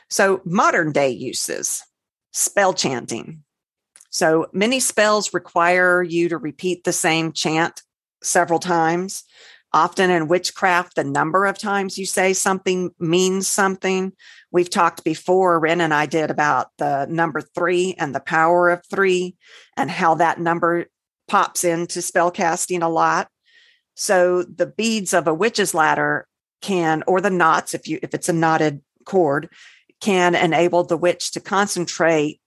So, 0.09 0.41
modern 0.45 0.93
day 0.93 1.11
uses 1.11 1.83
spell 2.33 2.73
chanting. 2.73 3.43
So, 4.11 4.47
many 4.53 4.81
spells 4.81 5.35
require 5.35 6.03
you 6.03 6.29
to 6.29 6.39
repeat 6.39 6.85
the 6.85 6.93
same 6.93 7.33
chant 7.33 7.83
several 8.23 8.59
times. 8.59 9.25
Often 9.73 10.11
in 10.11 10.29
witchcraft, 10.29 10.95
the 10.95 11.05
number 11.05 11.45
of 11.45 11.59
times 11.59 11.99
you 11.99 12.07
say 12.07 12.33
something 12.33 12.93
means 12.99 13.47
something. 13.47 14.13
We've 14.51 14.71
talked 14.71 15.05
before, 15.05 15.59
Ren 15.59 15.81
and 15.81 15.93
I 15.93 16.07
did 16.07 16.31
about 16.31 16.71
the 16.79 17.07
number 17.11 17.41
three 17.41 17.95
and 17.99 18.15
the 18.15 18.21
power 18.21 18.71
of 18.71 18.83
three 18.87 19.37
and 19.77 19.91
how 19.91 20.15
that 20.15 20.41
number 20.41 20.87
pops 21.29 21.65
into 21.65 22.01
spell 22.01 22.31
casting 22.31 22.83
a 22.83 22.89
lot. 22.89 23.29
So 23.95 24.43
the 24.43 24.67
beads 24.67 25.13
of 25.13 25.27
a 25.27 25.35
witch's 25.35 25.75
ladder 25.75 26.27
can, 26.63 27.03
or 27.07 27.21
the 27.21 27.31
knots, 27.31 27.75
if 27.75 27.89
you 27.89 27.99
if 28.03 28.15
it's 28.15 28.29
a 28.29 28.33
knotted 28.33 28.83
cord, 29.05 29.49
can 30.01 30.35
enable 30.35 30.85
the 30.85 30.97
witch 30.97 31.33
to 31.33 31.41
concentrate 31.41 32.41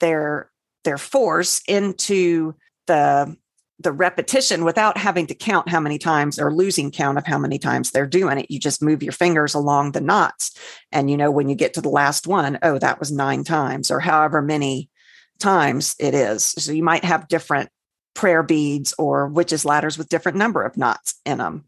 their 0.00 0.50
their 0.84 0.98
force 0.98 1.60
into 1.66 2.54
the 2.86 3.36
the 3.80 3.92
repetition 3.92 4.64
without 4.64 4.98
having 4.98 5.26
to 5.28 5.34
count 5.34 5.68
how 5.68 5.78
many 5.78 5.98
times 5.98 6.38
or 6.38 6.52
losing 6.52 6.90
count 6.90 7.16
of 7.16 7.26
how 7.26 7.38
many 7.38 7.58
times 7.58 7.90
they're 7.90 8.06
doing 8.06 8.38
it. 8.38 8.50
You 8.50 8.58
just 8.58 8.82
move 8.82 9.02
your 9.02 9.12
fingers 9.12 9.54
along 9.54 9.92
the 9.92 10.00
knots. 10.00 10.58
And 10.90 11.10
you 11.10 11.16
know, 11.16 11.30
when 11.30 11.48
you 11.48 11.54
get 11.54 11.74
to 11.74 11.80
the 11.80 11.88
last 11.88 12.26
one, 12.26 12.58
oh, 12.62 12.78
that 12.78 12.98
was 12.98 13.12
nine 13.12 13.44
times 13.44 13.90
or 13.90 14.00
however 14.00 14.42
many 14.42 14.90
times 15.38 15.94
it 16.00 16.14
is. 16.14 16.44
So 16.44 16.72
you 16.72 16.82
might 16.82 17.04
have 17.04 17.28
different 17.28 17.70
prayer 18.14 18.42
beads 18.42 18.94
or 18.98 19.28
witches' 19.28 19.64
ladders 19.64 19.96
with 19.96 20.08
different 20.08 20.38
number 20.38 20.62
of 20.64 20.76
knots 20.76 21.14
in 21.24 21.38
them. 21.38 21.64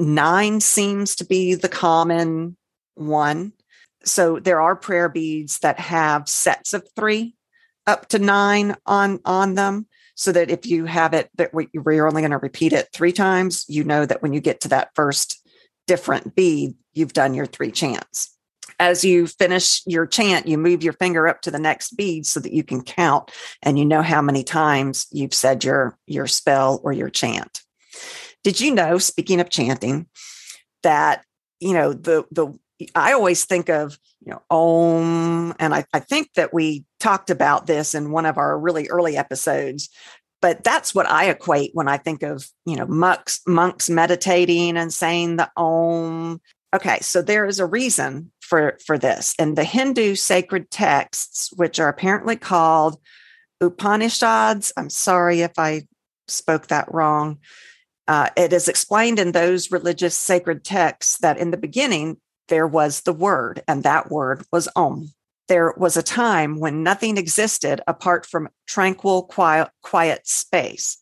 Nine 0.00 0.60
seems 0.60 1.14
to 1.16 1.24
be 1.24 1.54
the 1.54 1.68
common 1.68 2.56
one. 2.96 3.52
So 4.04 4.40
there 4.40 4.60
are 4.60 4.74
prayer 4.74 5.08
beads 5.08 5.60
that 5.60 5.78
have 5.78 6.28
sets 6.28 6.74
of 6.74 6.88
three 6.96 7.36
up 7.86 8.08
to 8.08 8.18
nine 8.18 8.74
on 8.84 9.20
on 9.24 9.54
them 9.54 9.86
so 10.16 10.32
that 10.32 10.50
if 10.50 10.66
you 10.66 10.86
have 10.86 11.14
it 11.14 11.30
that 11.36 11.50
you're 11.72 12.08
only 12.08 12.22
going 12.22 12.32
to 12.32 12.38
repeat 12.38 12.72
it 12.72 12.88
three 12.92 13.12
times 13.12 13.64
you 13.68 13.84
know 13.84 14.04
that 14.04 14.22
when 14.22 14.32
you 14.32 14.40
get 14.40 14.60
to 14.60 14.68
that 14.68 14.90
first 14.94 15.46
different 15.86 16.34
bead 16.34 16.74
you've 16.94 17.12
done 17.12 17.34
your 17.34 17.46
three 17.46 17.70
chants. 17.70 18.32
As 18.80 19.04
you 19.04 19.26
finish 19.26 19.82
your 19.86 20.06
chant 20.06 20.48
you 20.48 20.58
move 20.58 20.82
your 20.82 20.94
finger 20.94 21.28
up 21.28 21.42
to 21.42 21.50
the 21.50 21.58
next 21.58 21.96
bead 21.96 22.26
so 22.26 22.40
that 22.40 22.52
you 22.52 22.64
can 22.64 22.82
count 22.82 23.30
and 23.62 23.78
you 23.78 23.84
know 23.84 24.02
how 24.02 24.20
many 24.20 24.42
times 24.42 25.06
you've 25.12 25.34
said 25.34 25.62
your 25.62 25.96
your 26.06 26.26
spell 26.26 26.80
or 26.82 26.92
your 26.92 27.10
chant. 27.10 27.62
Did 28.42 28.60
you 28.60 28.74
know 28.74 28.98
speaking 28.98 29.40
of 29.40 29.50
chanting 29.50 30.06
that 30.82 31.24
you 31.60 31.72
know 31.72 31.92
the 31.92 32.24
the 32.30 32.58
I 32.94 33.12
always 33.12 33.44
think 33.44 33.68
of, 33.68 33.98
you 34.24 34.32
know, 34.32 34.42
Om, 34.50 35.54
and 35.58 35.74
I, 35.74 35.84
I 35.92 36.00
think 36.00 36.32
that 36.34 36.52
we 36.52 36.84
talked 37.00 37.30
about 37.30 37.66
this 37.66 37.94
in 37.94 38.10
one 38.10 38.26
of 38.26 38.38
our 38.38 38.58
really 38.58 38.88
early 38.88 39.16
episodes, 39.16 39.88
but 40.42 40.62
that's 40.62 40.94
what 40.94 41.08
I 41.08 41.30
equate 41.30 41.70
when 41.72 41.88
I 41.88 41.96
think 41.96 42.22
of, 42.22 42.46
you 42.66 42.76
know, 42.76 42.86
monks, 42.86 43.40
monks 43.46 43.88
meditating 43.88 44.76
and 44.76 44.92
saying 44.92 45.36
the 45.36 45.50
Om. 45.56 46.40
Okay, 46.74 46.98
so 47.00 47.22
there 47.22 47.46
is 47.46 47.58
a 47.58 47.66
reason 47.66 48.30
for 48.40 48.78
for 48.84 48.98
this. 48.98 49.34
In 49.38 49.54
the 49.54 49.64
Hindu 49.64 50.14
sacred 50.14 50.70
texts, 50.70 51.50
which 51.56 51.80
are 51.80 51.88
apparently 51.88 52.36
called 52.36 53.00
Upanishads, 53.60 54.72
I'm 54.76 54.90
sorry 54.90 55.40
if 55.40 55.52
I 55.58 55.82
spoke 56.28 56.66
that 56.66 56.92
wrong. 56.92 57.38
Uh, 58.08 58.28
it 58.36 58.52
is 58.52 58.68
explained 58.68 59.18
in 59.18 59.32
those 59.32 59.72
religious 59.72 60.16
sacred 60.16 60.64
texts 60.64 61.18
that 61.18 61.38
in 61.38 61.50
the 61.50 61.56
beginning 61.56 62.18
there 62.48 62.66
was 62.66 63.02
the 63.02 63.12
word, 63.12 63.62
and 63.66 63.82
that 63.82 64.10
word 64.10 64.44
was 64.52 64.68
Om. 64.76 65.12
There 65.48 65.74
was 65.76 65.96
a 65.96 66.02
time 66.02 66.58
when 66.58 66.82
nothing 66.82 67.16
existed 67.16 67.80
apart 67.86 68.26
from 68.26 68.48
tranquil, 68.66 69.24
quiet, 69.24 69.68
quiet 69.82 70.26
space. 70.26 70.98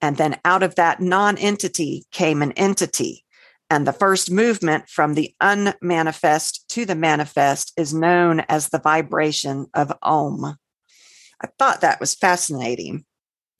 And 0.00 0.16
then 0.16 0.40
out 0.44 0.62
of 0.62 0.76
that 0.76 1.00
non 1.00 1.36
entity 1.38 2.04
came 2.10 2.42
an 2.42 2.52
entity. 2.52 3.24
And 3.68 3.86
the 3.86 3.92
first 3.92 4.30
movement 4.30 4.88
from 4.88 5.14
the 5.14 5.34
unmanifest 5.40 6.68
to 6.70 6.84
the 6.84 6.96
manifest 6.96 7.72
is 7.76 7.94
known 7.94 8.40
as 8.48 8.68
the 8.68 8.80
vibration 8.80 9.66
of 9.74 9.92
Om. 10.02 10.56
I 11.42 11.48
thought 11.58 11.80
that 11.80 12.00
was 12.00 12.14
fascinating. 12.14 13.04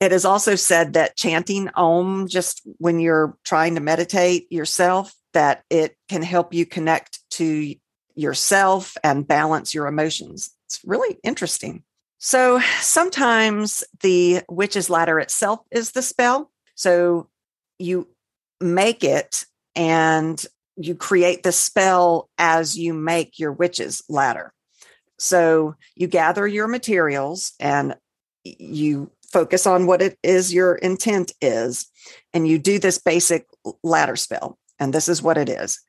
It 0.01 0.11
is 0.11 0.25
also 0.25 0.55
said 0.55 0.93
that 0.93 1.15
chanting 1.15 1.69
Om 1.75 2.27
just 2.27 2.61
when 2.77 2.99
you're 2.99 3.37
trying 3.45 3.75
to 3.75 3.81
meditate 3.81 4.51
yourself 4.51 5.13
that 5.33 5.63
it 5.69 5.95
can 6.09 6.21
help 6.21 6.53
you 6.53 6.65
connect 6.65 7.19
to 7.41 7.75
yourself 8.13 8.95
and 9.03 9.27
balance 9.27 9.73
your 9.73 9.87
emotions. 9.87 10.51
It's 10.67 10.79
really 10.85 11.17
interesting. 11.23 11.83
So 12.19 12.59
sometimes 12.79 13.83
the 14.01 14.43
witch's 14.47 14.91
ladder 14.91 15.19
itself 15.19 15.61
is 15.71 15.93
the 15.93 16.03
spell. 16.03 16.51
So 16.75 17.29
you 17.79 18.07
make 18.59 19.03
it 19.03 19.45
and 19.75 20.45
you 20.77 20.93
create 20.93 21.41
the 21.41 21.51
spell 21.51 22.29
as 22.37 22.77
you 22.77 22.93
make 22.93 23.39
your 23.39 23.51
witch's 23.51 24.03
ladder. 24.07 24.53
So 25.17 25.75
you 25.95 26.05
gather 26.05 26.47
your 26.47 26.67
materials 26.67 27.53
and 27.59 27.95
you 28.43 29.09
focus 29.31 29.65
on 29.65 29.87
what 29.87 30.03
it 30.03 30.15
is 30.21 30.53
your 30.53 30.75
intent 30.75 31.31
is, 31.41 31.87
and 32.33 32.47
you 32.47 32.59
do 32.59 32.77
this 32.77 32.99
basic 32.99 33.47
ladder 33.83 34.15
spell. 34.15 34.59
And 34.77 34.93
this 34.93 35.07
is 35.09 35.23
what 35.23 35.37
it 35.37 35.49
is. 35.49 35.79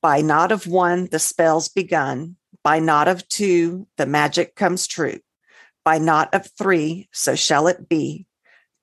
By 0.00 0.20
knot 0.20 0.52
of 0.52 0.66
one, 0.66 1.06
the 1.10 1.18
spell's 1.18 1.68
begun. 1.68 2.36
By 2.62 2.78
knot 2.78 3.08
of 3.08 3.28
two, 3.28 3.88
the 3.96 4.06
magic 4.06 4.54
comes 4.54 4.86
true. 4.86 5.18
By 5.84 5.98
knot 5.98 6.34
of 6.34 6.50
three, 6.56 7.08
so 7.12 7.34
shall 7.34 7.66
it 7.66 7.88
be. 7.88 8.26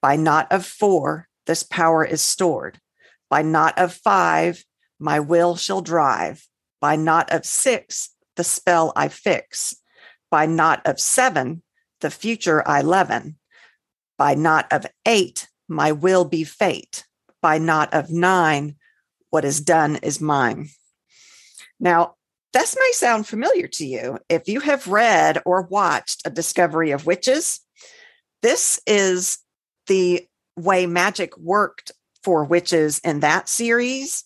By 0.02 0.18
knot 0.18 0.52
of 0.52 0.66
four, 0.66 1.28
this 1.46 1.64
power 1.64 2.04
is 2.04 2.22
stored. 2.22 2.80
By 3.30 3.44
knot 3.44 3.78
of 3.78 3.94
five, 3.94 4.66
my 5.00 5.20
will 5.20 5.56
shall 5.56 5.82
drive. 5.82 6.48
By 6.82 6.96
knot 6.96 7.32
of 7.32 7.46
six, 7.46 8.10
the 8.36 8.44
spell 8.44 8.92
I 8.96 9.08
fix. 9.08 9.76
By 10.30 10.46
knot 10.46 10.82
of 10.86 11.00
seven, 11.00 11.64
the 12.02 12.12
future 12.12 12.68
I 12.68 12.82
leaven. 12.82 13.38
By 14.18 14.36
knot 14.36 14.68
of 14.72 14.86
eight, 15.06 15.48
my 15.68 15.92
will 15.92 16.26
be 16.26 16.44
fate. 16.44 17.06
By 17.42 17.58
knot 17.58 17.94
of 17.94 18.10
nine, 18.10 18.76
what 19.30 19.46
is 19.46 19.62
done 19.62 19.98
is 19.98 20.20
mine. 20.20 20.70
Now, 21.80 22.16
this 22.54 22.76
may 22.78 22.92
sound 22.94 23.28
familiar 23.28 23.68
to 23.68 23.86
you. 23.86 24.20
If 24.30 24.48
you 24.48 24.62
have 24.62 24.88
read 24.88 25.42
or 25.46 25.64
watched 25.64 26.22
A 26.26 26.30
Discovery 26.30 26.92
of 26.92 27.06
Witches, 27.06 27.60
this 28.42 28.80
is 28.88 29.40
the 29.88 30.26
way 30.56 30.86
magic 30.86 31.38
worked 31.38 31.92
for 32.24 32.44
witches 32.46 33.00
in 33.00 33.20
that 33.20 33.50
series. 33.50 34.24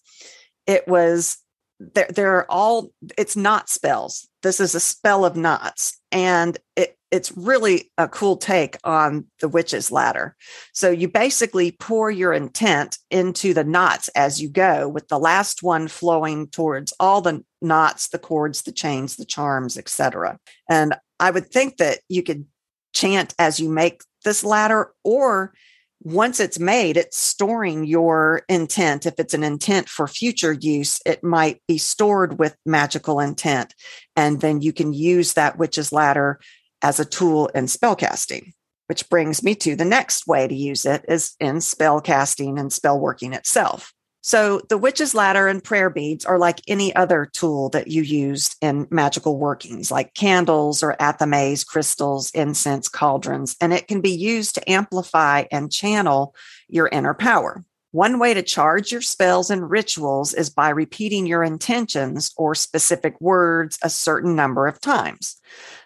It 0.68 0.88
was 0.88 1.38
they're, 1.80 2.10
they're 2.14 2.52
all 2.52 2.92
it's 3.18 3.38
knot 3.38 3.70
spells 3.70 4.28
this 4.44 4.60
is 4.60 4.76
a 4.76 4.80
spell 4.80 5.26
of 5.26 5.36
knots 5.36 6.00
and 6.12 6.58
it 6.76 6.98
it's 7.12 7.32
really 7.36 7.92
a 7.98 8.08
cool 8.08 8.38
take 8.38 8.78
on 8.84 9.26
the 9.40 9.48
witch's 9.48 9.92
ladder. 9.92 10.36
So 10.74 10.92
you 10.92 11.08
basically 11.08 11.72
pour 11.72 12.12
your 12.12 12.34
intent 12.34 12.98
into 13.10 13.54
the 13.54 13.64
knots 13.64 14.10
as 14.10 14.42
you 14.42 14.50
go, 14.50 14.88
with 14.88 15.08
the 15.08 15.20
last 15.20 15.64
one 15.64 15.88
flowing 15.88 16.48
towards 16.48 16.94
all 17.00 17.22
the 17.22 17.44
knots, 17.62 18.10
the 18.10 18.20
cords, 18.20 18.62
the 18.62 18.72
chains, 18.72 19.16
the 19.16 19.26
charms, 19.26 19.78
etc. 19.78 20.38
And 20.70 20.96
I 21.20 21.32
would 21.32 21.52
think 21.52 21.78
that 21.78 22.00
you 22.10 22.24
could 22.24 22.46
chant 22.94 23.34
as 23.40 23.60
you 23.60 23.70
make 23.70 24.02
this 24.24 24.44
ladder, 24.44 24.94
or 25.04 25.54
once 26.02 26.40
it's 26.40 26.60
made, 26.60 26.96
it's 26.96 27.18
storing 27.18 27.86
your 27.86 28.44
intent. 28.48 29.06
If 29.06 29.16
it's 29.18 29.34
an 29.34 29.44
intent 29.44 29.90
for 29.90 30.08
future 30.08 30.54
use, 30.54 31.02
it 31.06 31.24
might 31.24 31.62
be 31.68 31.78
stored 31.78 32.40
with 32.40 32.56
magical 32.66 33.20
intent. 33.20 33.74
And 34.16 34.40
then 34.40 34.62
you 34.62 34.72
can 34.72 34.94
use 34.94 35.34
that 35.34 35.58
witch's 35.58 35.92
ladder 35.92 36.40
as 36.82 37.00
a 37.00 37.06
tool 37.06 37.48
in 37.56 37.66
spellcasting, 37.66 38.54
which 38.88 39.10
brings 39.10 39.44
me 39.44 39.56
to 39.56 39.76
the 39.76 39.86
next 39.86 40.28
way 40.28 40.48
to 40.48 40.56
use 40.56 40.86
it 40.86 41.06
is 41.08 41.36
in 41.40 41.58
spellcasting 41.58 42.60
and 42.60 42.72
spell 42.72 43.00
working 43.00 43.34
itself. 43.34 43.94
So 44.22 44.62
the 44.68 44.78
witch's 44.78 45.16
ladder 45.16 45.48
and 45.48 45.64
prayer 45.64 45.90
beads 45.90 46.26
are 46.26 46.38
like 46.38 46.62
any 46.68 46.94
other 46.94 47.30
tool 47.32 47.70
that 47.70 47.88
you 47.88 48.02
used 48.02 48.58
in 48.62 48.86
magical 48.92 49.38
workings, 49.38 49.92
like 49.92 50.14
candles 50.14 50.84
or 50.84 50.96
athames, 51.00 51.66
crystals, 51.66 52.30
incense, 52.32 52.90
cauldrons, 52.90 53.56
and 53.62 53.72
it 53.74 53.88
can 53.88 54.02
be 54.02 54.12
used 54.12 54.56
to 54.56 54.70
amplify 54.70 55.46
and 55.52 55.72
channel 55.72 56.36
your 56.68 56.90
inner 56.90 57.14
power. 57.14 57.64
One 57.92 58.20
way 58.20 58.34
to 58.34 58.44
charge 58.44 58.92
your 58.92 59.02
spells 59.02 59.50
and 59.50 59.68
rituals 59.68 60.34
is 60.34 60.50
by 60.50 60.70
repeating 60.70 61.26
your 61.26 61.44
intentions 61.44 62.32
or 62.38 62.54
specific 62.54 63.20
words 63.20 63.80
a 63.82 63.90
certain 63.90 64.36
number 64.36 64.68
of 64.68 64.80
times. 64.80 65.38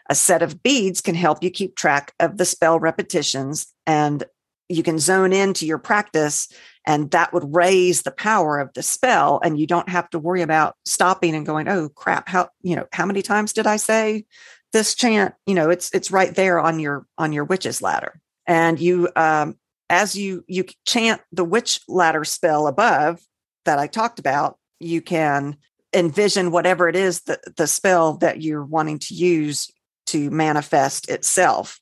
A 0.10 0.16
set 0.16 0.42
of 0.42 0.62
beads 0.62 1.02
can 1.02 1.16
help 1.16 1.44
you 1.44 1.50
keep 1.50 1.76
track 1.76 2.14
of 2.20 2.38
the 2.38 2.46
spell 2.46 2.80
repetitions 2.80 3.68
and 3.88 4.24
you 4.70 4.84
can 4.84 5.00
zone 5.00 5.34
into 5.34 5.66
your 5.66 5.78
practice 5.78 6.48
and 6.86 7.12
that 7.12 7.34
would 7.34 7.56
raise 7.56 8.02
the 8.02 8.12
power 8.12 8.60
of 8.60 8.74
the 8.74 8.84
spell 8.84 9.40
and 9.44 9.60
you 9.60 9.68
don't 9.68 9.90
have 9.90 10.10
to 10.10 10.20
worry 10.20 10.42
about 10.42 10.76
stopping 10.86 11.36
and 11.36 11.46
going 11.46 11.68
oh 11.68 11.90
crap 11.90 12.28
how 12.28 12.50
you 12.62 12.76
know 12.76 12.88
how 12.92 13.06
many 13.06 13.22
times 13.22 13.54
did 13.54 13.68
i 13.68 13.76
say 13.76 14.26
this 14.74 14.96
chant? 14.96 15.36
You 15.46 15.56
know 15.56 15.70
it's 15.70 15.90
it's 15.94 16.12
right 16.12 16.36
there 16.36 16.60
on 16.60 16.80
your 16.80 17.06
on 17.18 17.32
your 17.32 17.46
witch's 17.46 17.82
ladder. 17.82 18.20
And 18.46 18.80
you 18.80 19.10
um 19.16 19.56
as 19.90 20.16
you 20.16 20.44
you 20.48 20.66
chant 20.86 21.22
the 21.32 21.46
witch 21.46 21.80
ladder 21.88 22.26
spell 22.26 22.68
above 22.68 23.22
that 23.66 23.80
i 23.80 23.88
talked 23.88 24.20
about 24.20 24.58
you 24.80 25.02
can 25.02 25.56
envision 25.94 26.52
whatever 26.52 26.90
it 26.90 26.96
is 26.96 27.22
that 27.22 27.56
the 27.56 27.68
spell 27.68 28.18
that 28.18 28.42
you're 28.42 28.66
wanting 28.66 28.98
to 28.98 29.14
use 29.14 29.72
to 30.14 30.30
manifest 30.30 31.10
itself. 31.10 31.80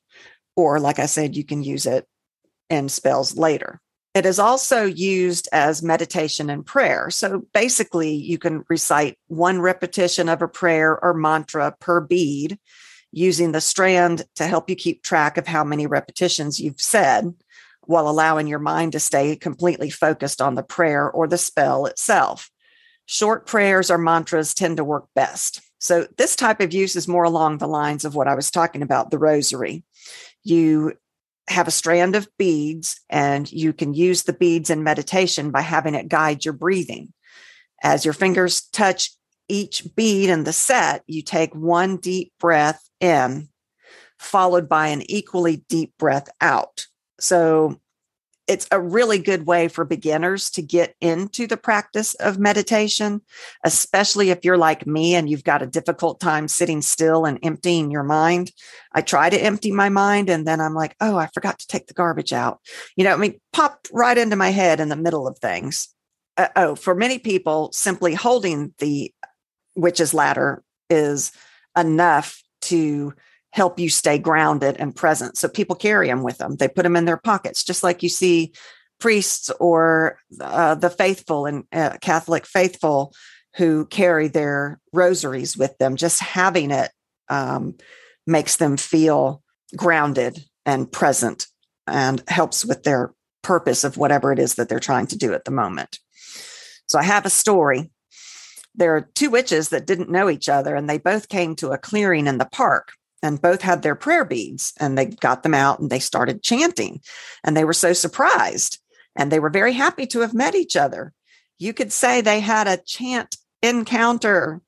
Or, 0.56 0.80
like 0.80 0.98
I 0.98 1.06
said, 1.06 1.36
you 1.36 1.44
can 1.44 1.62
use 1.62 1.86
it 1.86 2.06
in 2.68 2.88
spells 2.88 3.36
later. 3.36 3.80
It 4.14 4.26
is 4.26 4.38
also 4.38 4.84
used 4.84 5.48
as 5.52 5.82
meditation 5.82 6.50
and 6.50 6.66
prayer. 6.66 7.08
So 7.10 7.46
basically, 7.54 8.14
you 8.14 8.38
can 8.38 8.64
recite 8.68 9.18
one 9.28 9.60
repetition 9.60 10.28
of 10.28 10.42
a 10.42 10.48
prayer 10.48 10.98
or 11.02 11.14
mantra 11.14 11.74
per 11.78 12.00
bead 12.00 12.58
using 13.10 13.52
the 13.52 13.60
strand 13.60 14.24
to 14.36 14.46
help 14.46 14.68
you 14.68 14.76
keep 14.76 15.02
track 15.02 15.36
of 15.36 15.46
how 15.46 15.64
many 15.64 15.86
repetitions 15.86 16.58
you've 16.58 16.80
said 16.80 17.34
while 17.82 18.08
allowing 18.08 18.46
your 18.46 18.58
mind 18.58 18.92
to 18.92 19.00
stay 19.00 19.36
completely 19.36 19.90
focused 19.90 20.40
on 20.40 20.54
the 20.54 20.62
prayer 20.62 21.10
or 21.10 21.26
the 21.26 21.38
spell 21.38 21.86
itself. 21.86 22.50
Short 23.06 23.46
prayers 23.46 23.90
or 23.90 23.98
mantras 23.98 24.54
tend 24.54 24.76
to 24.78 24.84
work 24.84 25.06
best. 25.14 25.60
So, 25.82 26.06
this 26.16 26.36
type 26.36 26.60
of 26.60 26.72
use 26.72 26.94
is 26.94 27.08
more 27.08 27.24
along 27.24 27.58
the 27.58 27.66
lines 27.66 28.04
of 28.04 28.14
what 28.14 28.28
I 28.28 28.36
was 28.36 28.52
talking 28.52 28.82
about 28.82 29.10
the 29.10 29.18
rosary. 29.18 29.82
You 30.44 30.92
have 31.48 31.66
a 31.66 31.72
strand 31.72 32.14
of 32.14 32.28
beads, 32.38 33.00
and 33.10 33.50
you 33.50 33.72
can 33.72 33.92
use 33.92 34.22
the 34.22 34.32
beads 34.32 34.70
in 34.70 34.84
meditation 34.84 35.50
by 35.50 35.62
having 35.62 35.96
it 35.96 36.08
guide 36.08 36.44
your 36.44 36.54
breathing. 36.54 37.12
As 37.82 38.04
your 38.04 38.14
fingers 38.14 38.60
touch 38.72 39.10
each 39.48 39.84
bead 39.96 40.30
in 40.30 40.44
the 40.44 40.52
set, 40.52 41.02
you 41.08 41.20
take 41.20 41.52
one 41.52 41.96
deep 41.96 42.32
breath 42.38 42.88
in, 43.00 43.48
followed 44.20 44.68
by 44.68 44.86
an 44.86 45.02
equally 45.10 45.64
deep 45.68 45.94
breath 45.98 46.28
out. 46.40 46.86
So 47.18 47.80
it's 48.48 48.66
a 48.72 48.80
really 48.80 49.18
good 49.18 49.46
way 49.46 49.68
for 49.68 49.84
beginners 49.84 50.50
to 50.50 50.62
get 50.62 50.94
into 51.00 51.46
the 51.46 51.56
practice 51.56 52.14
of 52.14 52.38
meditation, 52.38 53.22
especially 53.64 54.30
if 54.30 54.44
you're 54.44 54.58
like 54.58 54.86
me 54.86 55.14
and 55.14 55.30
you've 55.30 55.44
got 55.44 55.62
a 55.62 55.66
difficult 55.66 56.20
time 56.20 56.48
sitting 56.48 56.82
still 56.82 57.24
and 57.24 57.38
emptying 57.42 57.90
your 57.90 58.02
mind. 58.02 58.50
I 58.92 59.00
try 59.00 59.30
to 59.30 59.42
empty 59.42 59.70
my 59.70 59.88
mind 59.88 60.28
and 60.28 60.46
then 60.46 60.60
I'm 60.60 60.74
like, 60.74 60.96
oh, 61.00 61.16
I 61.16 61.28
forgot 61.28 61.60
to 61.60 61.66
take 61.66 61.86
the 61.86 61.94
garbage 61.94 62.32
out. 62.32 62.60
You 62.96 63.04
know, 63.04 63.12
I 63.12 63.16
mean, 63.16 63.40
popped 63.52 63.90
right 63.92 64.18
into 64.18 64.36
my 64.36 64.50
head 64.50 64.80
in 64.80 64.88
the 64.88 64.96
middle 64.96 65.28
of 65.28 65.38
things. 65.38 65.88
Uh, 66.36 66.48
oh, 66.56 66.74
for 66.74 66.94
many 66.94 67.18
people, 67.18 67.70
simply 67.72 68.14
holding 68.14 68.74
the 68.78 69.12
witch's 69.76 70.12
ladder 70.12 70.62
is 70.90 71.32
enough 71.76 72.42
to 72.62 73.14
help 73.52 73.78
you 73.78 73.88
stay 73.88 74.18
grounded 74.18 74.76
and 74.78 74.96
present. 74.96 75.36
So 75.36 75.48
people 75.48 75.76
carry 75.76 76.08
them 76.08 76.22
with 76.22 76.38
them. 76.38 76.56
They 76.56 76.68
put 76.68 76.82
them 76.82 76.96
in 76.96 77.04
their 77.04 77.18
pockets, 77.18 77.62
just 77.62 77.82
like 77.82 78.02
you 78.02 78.08
see 78.08 78.52
priests 78.98 79.50
or 79.60 80.18
uh, 80.40 80.74
the 80.74 80.90
faithful 80.90 81.46
and 81.46 81.64
uh, 81.72 81.98
Catholic 82.00 82.46
faithful 82.46 83.12
who 83.56 83.84
carry 83.86 84.28
their 84.28 84.80
rosaries 84.92 85.56
with 85.56 85.76
them. 85.78 85.96
Just 85.96 86.20
having 86.20 86.70
it 86.70 86.90
um, 87.28 87.76
makes 88.26 88.56
them 88.56 88.76
feel 88.76 89.42
grounded 89.76 90.42
and 90.64 90.90
present 90.90 91.46
and 91.86 92.22
helps 92.28 92.64
with 92.64 92.84
their 92.84 93.12
purpose 93.42 93.84
of 93.84 93.96
whatever 93.96 94.32
it 94.32 94.38
is 94.38 94.54
that 94.54 94.68
they're 94.68 94.80
trying 94.80 95.08
to 95.08 95.18
do 95.18 95.34
at 95.34 95.44
the 95.44 95.50
moment. 95.50 95.98
So 96.88 96.98
I 96.98 97.02
have 97.02 97.26
a 97.26 97.30
story. 97.30 97.90
There 98.74 98.96
are 98.96 99.08
two 99.14 99.28
witches 99.28 99.68
that 99.70 99.86
didn't 99.86 100.10
know 100.10 100.30
each 100.30 100.48
other, 100.48 100.74
and 100.74 100.88
they 100.88 100.98
both 100.98 101.28
came 101.28 101.54
to 101.56 101.72
a 101.72 101.78
clearing 101.78 102.26
in 102.26 102.38
the 102.38 102.46
park 102.46 102.92
and 103.22 103.40
both 103.40 103.62
had 103.62 103.82
their 103.82 103.94
prayer 103.94 104.24
beads 104.24 104.72
and 104.78 104.98
they 104.98 105.06
got 105.06 105.42
them 105.42 105.54
out 105.54 105.78
and 105.78 105.90
they 105.90 106.00
started 106.00 106.42
chanting 106.42 107.00
and 107.44 107.56
they 107.56 107.64
were 107.64 107.72
so 107.72 107.92
surprised 107.92 108.78
and 109.16 109.30
they 109.30 109.40
were 109.40 109.50
very 109.50 109.72
happy 109.72 110.06
to 110.06 110.20
have 110.20 110.34
met 110.34 110.54
each 110.54 110.76
other. 110.76 111.12
You 111.58 111.72
could 111.72 111.92
say 111.92 112.20
they 112.20 112.40
had 112.40 112.66
a 112.66 112.76
chant 112.76 113.36
encounter. 113.62 114.60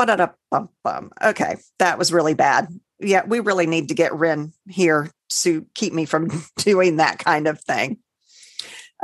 Okay 0.00 1.56
that 1.78 1.98
was 1.98 2.12
really 2.12 2.34
bad. 2.34 2.68
Yeah 3.00 3.24
we 3.26 3.40
really 3.40 3.66
need 3.66 3.88
to 3.88 3.94
get 3.94 4.14
Ren 4.14 4.52
here 4.68 5.10
to 5.30 5.66
keep 5.74 5.92
me 5.92 6.04
from 6.04 6.30
doing 6.56 6.96
that 6.96 7.18
kind 7.18 7.48
of 7.48 7.60
thing. 7.60 7.98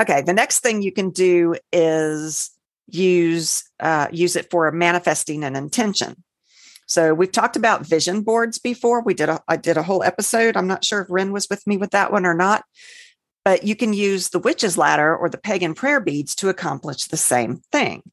Okay 0.01 0.23
the 0.23 0.33
next 0.33 0.61
thing 0.61 0.83
you 0.83 0.93
can 0.93 1.11
do 1.11 1.57
is 1.73 2.51
use 2.87 3.65
uh, 3.81 4.09
use 4.13 4.37
it 4.37 4.51
for 4.51 4.71
manifesting 4.71 5.43
an 5.43 5.57
intention 5.57 6.23
so 6.95 7.13
we've 7.13 7.33
talked 7.33 7.57
about 7.57 7.85
vision 7.85 8.23
boards 8.23 8.61
before. 8.61 9.03
We 9.03 9.15
did 9.15 9.29
a 9.29 9.43
I 9.49 9.57
did 9.57 9.77
a 9.77 9.83
whole 9.83 10.05
episode. 10.05 10.57
I'm 10.57 10.69
not 10.69 10.85
sure 10.85 11.01
if 11.01 11.11
Ren 11.11 11.33
was 11.33 11.49
with 11.51 11.67
me 11.67 11.77
with 11.77 11.91
that 11.91 12.13
one 12.13 12.25
or 12.25 12.35
not. 12.35 12.65
But 13.45 13.65
you 13.65 13.75
can 13.75 13.93
use 13.93 14.29
the 14.29 14.39
witch's 14.39 14.79
ladder 14.79 15.15
or 15.15 15.29
the 15.29 15.37
pagan 15.37 15.75
prayer 15.75 15.99
beads 15.99 16.37
to 16.37 16.51
accomplish 16.51 17.07
the 17.07 17.17
same 17.17 17.63
thing. 17.73 18.05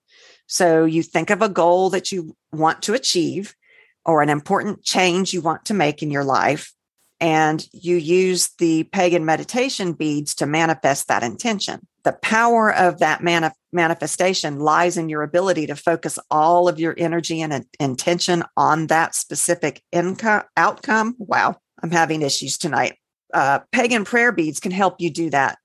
So 0.48 0.84
you 0.84 1.04
think 1.04 1.30
of 1.30 1.44
a 1.44 1.48
goal 1.48 1.92
that 1.92 2.12
you 2.12 2.36
want 2.52 2.82
to 2.82 2.96
achieve 2.96 3.56
or 4.04 4.24
an 4.24 4.30
important 4.30 4.84
change 4.84 5.32
you 5.32 5.42
want 5.42 5.66
to 5.66 5.76
make 5.76 6.02
in 6.02 6.10
your 6.10 6.24
life 6.24 6.74
and 7.20 7.66
you 7.72 7.98
use 7.98 8.50
the 8.58 8.86
pagan 8.86 9.26
meditation 9.26 9.94
beads 9.94 10.34
to 10.36 10.48
manifest 10.48 11.08
that 11.08 11.22
intention. 11.22 11.88
The 12.04 12.14
power 12.14 12.74
of 12.74 12.98
that 12.98 13.22
manif- 13.22 13.54
manifestation 13.72 14.60
lies 14.60 14.98
in 14.98 15.10
your 15.10 15.24
ability 15.24 15.68
to 15.68 15.76
focus 15.76 16.20
all 16.30 16.68
of 16.68 16.80
your 16.80 16.96
energy 16.98 17.42
and 17.42 17.66
intention 17.80 18.44
on 18.58 18.88
that 18.88 19.16
specific 19.16 19.82
income 19.92 20.44
outcome. 20.58 21.16
Wow, 21.18 21.58
I'm 21.82 21.92
having 21.92 22.22
issues 22.22 22.58
tonight. 22.58 22.98
Uh, 23.34 23.60
pagan 23.72 24.06
prayer 24.06 24.32
beads 24.32 24.60
can 24.60 24.72
help 24.72 25.00
you 25.00 25.10
do 25.10 25.30
that. 25.30 25.58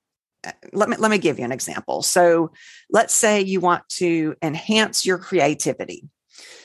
Uh, 0.45 0.51
let 0.73 0.89
me 0.89 0.95
let 0.97 1.11
me 1.11 1.17
give 1.17 1.39
you 1.39 1.45
an 1.45 1.51
example. 1.51 2.01
So, 2.01 2.51
let's 2.89 3.13
say 3.13 3.41
you 3.41 3.59
want 3.59 3.87
to 3.89 4.35
enhance 4.41 5.05
your 5.05 5.17
creativity 5.17 6.07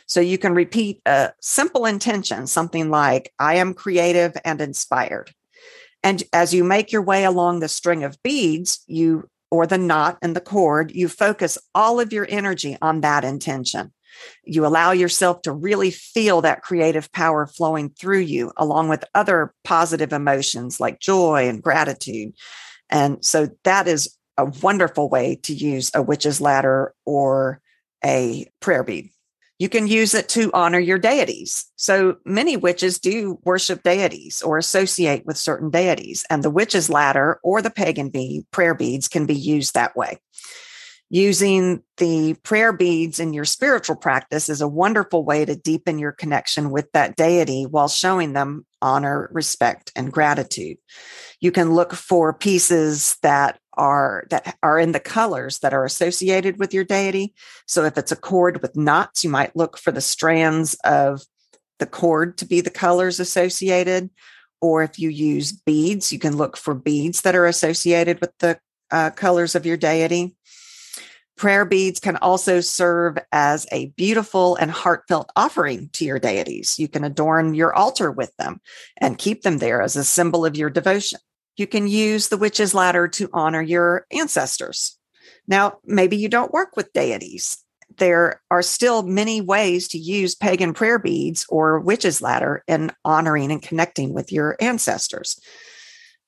so 0.07 0.21
you 0.21 0.39
can 0.39 0.55
repeat 0.55 1.01
a 1.07 1.33
simple 1.41 1.87
intention, 1.87 2.47
something 2.47 2.91
like, 2.91 3.33
I 3.39 3.55
am 3.55 3.75
creative 3.75 4.35
and 4.45 4.61
inspired. 4.61 5.33
And 6.03 6.23
as 6.33 6.53
you 6.53 6.65
make 6.65 6.93
your 6.93 7.03
way 7.03 7.25
along 7.25 7.61
the 7.61 7.69
string 7.69 8.05
of 8.05 8.23
beads, 8.23 8.85
you 8.87 9.29
or 9.53 9.67
the 9.67 9.77
knot 9.77 10.17
and 10.23 10.35
the 10.35 10.41
cord, 10.41 10.91
you 10.93 11.09
focus 11.09 11.59
all 11.75 12.01
of 12.01 12.11
your 12.11 12.27
energy 12.31 12.79
on 12.81 13.03
that 13.03 13.23
intention. 13.23 13.93
You 14.45 14.65
allow 14.65 14.93
yourself 14.93 15.43
to 15.43 15.53
really 15.53 15.91
feel 15.91 16.41
that 16.41 16.63
creative 16.63 17.13
power 17.13 17.47
flowing 17.47 17.91
through 17.91 18.21
you, 18.21 18.51
along 18.57 18.89
with 18.89 19.05
other 19.15 19.53
positive 19.63 20.11
emotions 20.11 20.81
like 20.81 21.01
joy 21.01 21.49
and 21.51 21.63
gratitude. 21.63 22.33
And 22.89 23.23
so 23.23 23.49
that 23.65 23.89
is 23.89 24.17
a 24.39 24.47
wonderful 24.47 25.11
way 25.11 25.39
to 25.43 25.53
use 25.53 25.91
a 25.95 26.01
witch's 26.01 26.41
ladder 26.41 26.95
or 27.05 27.61
a 28.03 28.51
prayer 28.61 28.83
bead. 28.83 29.11
You 29.63 29.69
can 29.69 29.87
use 29.87 30.13
it 30.13 30.29
to 30.31 30.51
honor 30.55 30.81
your 30.81 30.99
deities. 30.99 31.67
So 31.77 32.17
many 32.25 32.57
witches 32.57 32.99
do 32.99 33.39
worship 33.45 33.85
deities 33.85 34.43
or 34.43 34.59
associate 34.59 35.25
with 35.25 35.37
certain 35.37 35.71
deities, 35.71 36.27
and 36.29 36.43
the 36.43 36.51
witch's 36.51 36.91
ladder 36.91 37.39
or 37.45 37.63
the 37.63 37.71
pagan 37.71 38.09
bead, 38.09 38.43
prayer 38.51 38.75
beads 38.75 39.07
can 39.07 39.25
be 39.25 39.37
used 39.37 39.75
that 39.75 39.95
way. 39.95 40.19
Using 41.11 41.81
the 41.99 42.35
prayer 42.43 42.73
beads 42.73 43.21
in 43.21 43.33
your 43.33 43.45
spiritual 43.45 43.95
practice 43.95 44.49
is 44.49 44.61
a 44.61 44.67
wonderful 44.67 45.25
way 45.25 45.45
to 45.45 45.55
deepen 45.55 46.01
your 46.01 46.11
connection 46.11 46.73
with 46.73 46.91
that 46.91 47.15
deity 47.15 47.63
while 47.63 47.87
showing 47.87 48.33
them 48.33 48.67
honor, 48.81 49.31
respect, 49.33 49.93
and 49.95 50.13
gratitude. 50.13 50.79
You 51.41 51.53
can 51.53 51.73
look 51.73 51.93
for 51.93 52.35
pieces 52.35 53.17
that 53.23 53.61
are 53.75 54.25
that 54.31 54.57
are 54.63 54.79
in 54.79 54.93
the 54.93 55.01
colors 55.01 55.59
that 55.61 55.75
are 55.75 55.85
associated 55.85 56.59
with 56.59 56.75
your 56.75 56.85
deity. 56.85 57.35
So 57.67 57.85
if 57.85 57.97
it's 57.97 58.13
a 58.13 58.17
cord 58.17 58.63
with 58.63 58.77
knots, 58.77 59.25
you 59.25 59.31
might 59.31 59.57
look 59.57 59.79
for 59.79 59.93
the 59.93 60.01
strands 60.01 60.75
of 60.85 61.23
the 61.79 61.87
cord 61.87 62.39
to 62.39 62.45
be 62.45 62.61
the 62.61 62.71
colors 62.71 63.21
associated. 63.21 64.11
Or 64.61 64.83
if 64.83 64.99
you 64.99 65.09
use 65.09 65.53
beads, 65.53 66.13
you 66.13 66.19
can 66.19 66.37
look 66.37 66.57
for 66.57 66.75
beads 66.75 67.23
that 67.23 67.35
are 67.35 67.47
associated 67.47 68.21
with 68.21 68.31
the 68.39 68.59
uh, 68.91 69.11
colors 69.11 69.55
of 69.55 69.67
your 69.67 69.77
deity. 69.77 70.37
Prayer 71.37 71.65
beads 71.65 71.99
can 71.99 72.17
also 72.19 72.61
serve 72.61 73.19
as 73.33 73.67
a 73.73 73.87
beautiful 73.97 74.55
and 74.57 74.71
heartfelt 74.71 75.33
offering 75.35 75.89
to 75.95 76.05
your 76.05 76.19
deities. 76.19 76.79
You 76.79 76.89
can 76.89 77.03
adorn 77.03 77.55
your 77.55 77.75
altar 77.75 78.13
with 78.13 78.37
them 78.37 78.61
and 78.99 79.19
keep 79.19 79.43
them 79.43 79.59
there 79.59 79.83
as 79.83 79.97
a 79.97 80.05
symbol 80.05 80.45
of 80.45 80.57
your 80.57 80.71
devotion. 80.71 81.19
You 81.57 81.67
can 81.67 81.87
use 81.87 82.29
the 82.29 82.37
witch's 82.37 82.75
ladder 82.75 83.09
to 83.09 83.29
honor 83.33 83.63
your 83.63 84.07
ancestors. 84.11 84.99
Now, 85.47 85.79
maybe 85.85 86.17
you 86.17 86.29
don't 86.29 86.53
work 86.53 86.77
with 86.77 86.93
deities. 86.93 87.59
There 87.99 88.41
are 88.51 88.63
still 88.63 89.03
many 89.03 89.41
ways 89.41 89.89
to 89.89 89.99
use 89.99 90.35
pagan 90.35 90.73
prayer 90.73 90.99
beads 90.99 91.45
or 91.49 91.81
witch's 91.81 92.23
ladder 92.23 92.65
in 92.67 92.91
honoring 93.05 93.51
and 93.51 93.61
connecting 93.61 94.15
with 94.15 94.33
your 94.33 94.57
ancestors. 94.61 95.39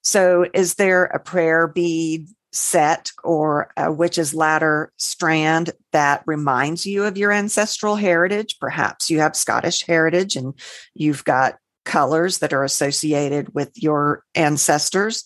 So, 0.02 0.46
is 0.52 0.74
there 0.74 1.04
a 1.04 1.18
prayer 1.18 1.66
bead 1.66 2.28
set 2.52 3.10
or 3.24 3.72
a 3.76 3.90
witch's 3.90 4.34
ladder 4.34 4.92
strand 4.98 5.70
that 5.92 6.22
reminds 6.26 6.86
you 6.86 7.04
of 7.04 7.16
your 7.16 7.32
ancestral 7.32 7.96
heritage? 7.96 8.58
Perhaps 8.60 9.10
you 9.10 9.20
have 9.20 9.34
Scottish 9.34 9.86
heritage 9.86 10.36
and 10.36 10.54
you've 10.92 11.24
got 11.24 11.56
colors 11.84 12.38
that 12.38 12.52
are 12.52 12.64
associated 12.64 13.54
with 13.54 13.70
your 13.76 14.24
ancestors, 14.34 15.24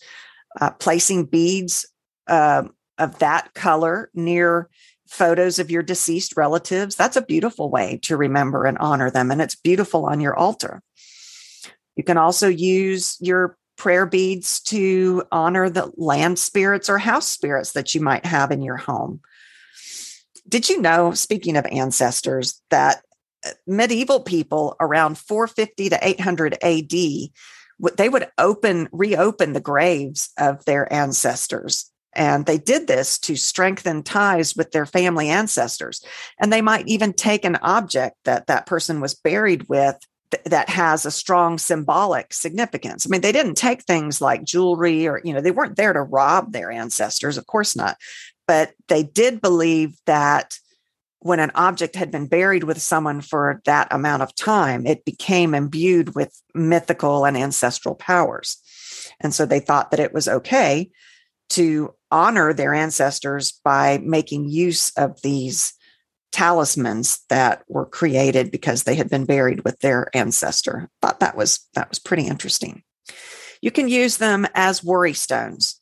uh, 0.61 0.71
placing 0.71 1.27
beads 1.27 1.87
uh, 2.27 2.64
of 2.99 3.18
that 3.21 3.55
color 3.55 4.11
near 4.14 4.68
photos 5.09 5.59
of 5.59 5.71
your 5.71 5.83
deceased 5.83 6.37
relatives. 6.37 6.97
That's 6.97 7.16
a 7.16 7.23
beautiful 7.23 7.71
way 7.71 7.99
to 8.03 8.16
remember 8.16 8.66
and 8.66 8.77
honor 8.79 9.11
them, 9.11 9.31
and 9.31 9.40
it's 9.40 9.55
beautiful 9.55 10.05
on 10.05 10.21
your 10.21 10.37
altar. 10.37 10.83
You 11.97 12.05
can 12.05 12.18
also 12.18 12.49
use 12.49 13.16
your 13.21 13.57
prayer 13.77 14.07
beads 14.07 14.61
to 14.61 15.25
honor 15.33 15.71
the 15.71 15.90
land 15.97 16.38
spirits 16.38 16.90
or 16.90 16.99
house 16.99 17.29
spirits 17.29 17.73
that 17.73 17.94
you 17.94 18.01
might 18.01 18.27
have 18.27 18.51
in 18.51 18.61
your 18.61 18.77
home. 18.77 19.21
Did 20.49 20.68
you 20.68 20.81
know, 20.81 21.12
speaking 21.12 21.57
of 21.57 21.66
ancestors, 21.66 22.61
that 22.71 23.03
Uh, 23.46 23.51
medieval 23.66 24.20
people 24.20 24.77
around 24.81 25.16
450 25.18 25.90
to 25.90 25.98
800 26.09 26.55
AD, 26.62 26.92
they 27.96 28.09
would 28.09 28.29
open, 28.38 28.88
reopen 28.90 29.53
the 29.53 29.61
graves 29.61 30.31
of 30.38 30.64
their 30.64 30.92
ancestors. 30.92 31.90
And 32.14 32.46
they 32.46 32.59
did 32.59 32.88
this 32.88 33.18
to 33.20 33.37
strengthen 33.37 34.03
ties 34.03 34.57
with 34.57 34.72
their 34.72 34.87
family 34.87 35.29
ancestors. 35.29 36.05
And 36.40 36.53
they 36.53 36.62
might 36.62 36.88
even 36.88 37.12
take 37.12 37.44
an 37.44 37.57
object 37.62 38.16
that 38.24 38.48
that 38.48 38.66
person 38.66 39.01
was 39.01 39.14
buried 39.14 39.68
with 39.68 39.96
th- 40.33 40.42
that 40.44 40.68
has 40.68 41.07
a 41.07 41.11
strong 41.11 41.59
symbolic 41.59 42.33
significance. 42.33 43.07
I 43.07 43.09
mean, 43.11 43.20
they 43.20 43.33
didn't 43.33 43.55
take 43.55 43.85
things 43.85 44.20
like 44.20 44.42
jewelry 44.42 45.07
or, 45.07 45.20
you 45.22 45.33
know, 45.33 45.40
they 45.40 45.51
weren't 45.51 45.77
there 45.77 45.92
to 45.92 46.03
rob 46.03 46.53
their 46.53 46.70
ancestors, 46.70 47.38
of 47.38 47.46
course 47.46 47.77
not. 47.77 47.96
But 48.46 48.72
they 48.88 49.03
did 49.03 49.40
believe 49.40 49.96
that 50.07 50.59
when 51.20 51.40
an 51.40 51.50
object 51.54 51.96
had 51.96 52.11
been 52.11 52.26
buried 52.26 52.64
with 52.64 52.81
someone 52.81 53.20
for 53.20 53.61
that 53.64 53.88
amount 53.90 54.22
of 54.22 54.35
time, 54.35 54.87
it 54.87 55.04
became 55.04 55.54
imbued 55.54 56.14
with 56.14 56.40
mythical 56.54 57.24
and 57.24 57.37
ancestral 57.37 57.94
powers. 57.94 58.57
And 59.20 59.35
so 59.35 59.44
they 59.44 59.61
thought 59.61 59.90
that 59.90 60.00
it 60.00 60.14
was 60.14 60.28
okay 60.28 60.90
to 61.50 61.94
honor 62.11 62.52
their 62.52 62.74
ancestors 62.74 63.52
by 63.64 63.98
making 63.98 64.48
use 64.48 64.90
of 64.96 65.20
these 65.22 65.72
talismans 66.31 67.20
that 67.31 67.64
were 67.68 67.87
created 67.87 68.50
because 68.50 68.83
they 68.83 68.94
had 68.94 69.09
been 69.09 69.24
buried 69.24 69.64
with 69.64 69.78
their 69.81 70.09
ancestor. 70.14 70.88
Thought 71.00 71.20
that 71.20 71.37
was 71.37 71.66
that 71.74 71.88
was 71.88 71.98
pretty 71.98 72.26
interesting. 72.26 72.83
You 73.61 73.70
can 73.70 73.88
use 73.88 74.18
them 74.18 74.46
as 74.54 74.85
worry 74.85 75.14
stones. 75.14 75.81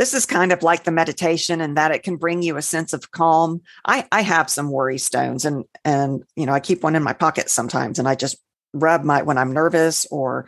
This 0.00 0.14
is 0.14 0.24
kind 0.24 0.50
of 0.50 0.62
like 0.62 0.84
the 0.84 0.90
meditation 0.90 1.60
in 1.60 1.74
that 1.74 1.90
it 1.90 2.02
can 2.02 2.16
bring 2.16 2.40
you 2.40 2.56
a 2.56 2.62
sense 2.62 2.94
of 2.94 3.10
calm. 3.10 3.60
I, 3.84 4.08
I 4.10 4.22
have 4.22 4.48
some 4.48 4.70
worry 4.70 4.96
stones 4.96 5.44
and 5.44 5.66
and 5.84 6.24
you 6.36 6.46
know 6.46 6.54
I 6.54 6.60
keep 6.60 6.82
one 6.82 6.96
in 6.96 7.02
my 7.02 7.12
pocket 7.12 7.50
sometimes 7.50 7.98
and 7.98 8.08
I 8.08 8.14
just 8.14 8.38
rub 8.72 9.04
my 9.04 9.20
when 9.20 9.36
I'm 9.36 9.52
nervous 9.52 10.06
or 10.06 10.46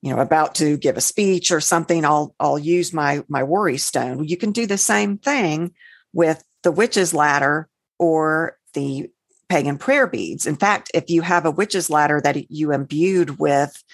you 0.00 0.10
know 0.10 0.22
about 0.22 0.54
to 0.54 0.78
give 0.78 0.96
a 0.96 1.02
speech 1.02 1.52
or 1.52 1.60
something 1.60 2.06
I'll 2.06 2.34
I'll 2.40 2.58
use 2.58 2.94
my 2.94 3.22
my 3.28 3.42
worry 3.42 3.76
stone. 3.76 4.24
You 4.24 4.38
can 4.38 4.52
do 4.52 4.64
the 4.64 4.78
same 4.78 5.18
thing 5.18 5.74
with 6.14 6.42
the 6.62 6.72
witch's 6.72 7.12
ladder 7.12 7.68
or 7.98 8.56
the 8.72 9.10
pagan 9.50 9.76
prayer 9.76 10.06
beads. 10.06 10.46
In 10.46 10.56
fact, 10.56 10.90
if 10.94 11.10
you 11.10 11.20
have 11.20 11.44
a 11.44 11.50
witch's 11.50 11.90
ladder 11.90 12.22
that 12.22 12.50
you 12.50 12.72
imbued 12.72 13.38
with, 13.38 13.84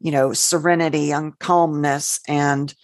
you 0.00 0.10
know, 0.10 0.32
serenity 0.32 1.12
and 1.12 1.38
calmness 1.38 2.20
and 2.26 2.74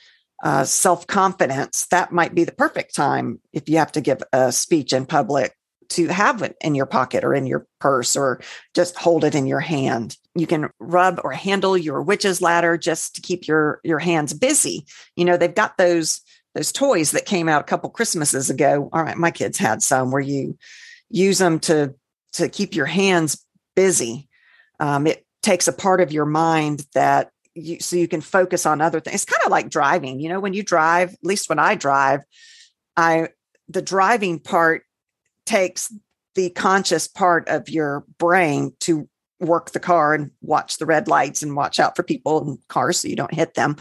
uh, 0.44 0.64
self 0.64 1.06
confidence, 1.06 1.86
that 1.86 2.12
might 2.12 2.34
be 2.34 2.44
the 2.44 2.52
perfect 2.52 2.94
time 2.94 3.40
if 3.52 3.68
you 3.68 3.78
have 3.78 3.92
to 3.92 4.00
give 4.00 4.22
a 4.32 4.52
speech 4.52 4.92
in 4.92 5.06
public 5.06 5.56
to 5.88 6.06
have 6.08 6.42
it 6.42 6.56
in 6.60 6.74
your 6.74 6.86
pocket 6.86 7.24
or 7.24 7.34
in 7.34 7.46
your 7.46 7.66
purse 7.80 8.14
or 8.14 8.40
just 8.74 8.96
hold 8.96 9.24
it 9.24 9.34
in 9.34 9.46
your 9.46 9.60
hand. 9.60 10.16
You 10.34 10.46
can 10.46 10.68
rub 10.78 11.20
or 11.24 11.32
handle 11.32 11.76
your 11.76 12.02
witch's 12.02 12.42
ladder 12.42 12.76
just 12.76 13.14
to 13.14 13.22
keep 13.22 13.46
your 13.48 13.80
your 13.84 13.98
hands 13.98 14.34
busy. 14.34 14.84
You 15.16 15.24
know, 15.24 15.36
they've 15.36 15.54
got 15.54 15.78
those 15.78 16.20
those 16.54 16.72
toys 16.72 17.12
that 17.12 17.26
came 17.26 17.48
out 17.48 17.62
a 17.62 17.64
couple 17.64 17.90
Christmases 17.90 18.50
ago. 18.50 18.88
All 18.92 19.02
right, 19.02 19.16
my 19.16 19.30
kids 19.30 19.58
had 19.58 19.82
some 19.82 20.10
where 20.10 20.20
you 20.20 20.58
use 21.08 21.38
them 21.38 21.58
to 21.60 21.94
to 22.34 22.48
keep 22.48 22.74
your 22.74 22.86
hands 22.86 23.44
busy. 23.74 24.28
Um, 24.80 25.06
it 25.06 25.24
takes 25.42 25.68
a 25.68 25.72
part 25.72 26.00
of 26.00 26.12
your 26.12 26.26
mind 26.26 26.84
that 26.94 27.30
you 27.54 27.80
so 27.80 27.96
you 27.96 28.08
can 28.08 28.20
focus 28.20 28.66
on 28.66 28.80
other 28.80 29.00
things. 29.00 29.22
It's 29.22 29.24
kind 29.24 29.44
of 29.44 29.50
like 29.50 29.70
driving. 29.70 30.20
You 30.20 30.28
know, 30.28 30.40
when 30.40 30.54
you 30.54 30.62
drive, 30.62 31.12
at 31.12 31.24
least 31.24 31.48
when 31.48 31.58
I 31.58 31.74
drive, 31.74 32.20
I 32.96 33.28
the 33.68 33.82
driving 33.82 34.38
part 34.38 34.82
takes 35.46 35.92
the 36.34 36.50
conscious 36.50 37.06
part 37.06 37.48
of 37.48 37.68
your 37.68 38.04
brain 38.18 38.72
to 38.80 39.08
work 39.40 39.70
the 39.70 39.80
car 39.80 40.14
and 40.14 40.30
watch 40.40 40.78
the 40.78 40.86
red 40.86 41.08
lights 41.08 41.42
and 41.42 41.56
watch 41.56 41.78
out 41.78 41.96
for 41.96 42.02
people 42.02 42.46
and 42.46 42.58
cars 42.68 43.00
so 43.00 43.08
you 43.08 43.16
don't 43.16 43.34
hit 43.34 43.54
them. 43.54 43.76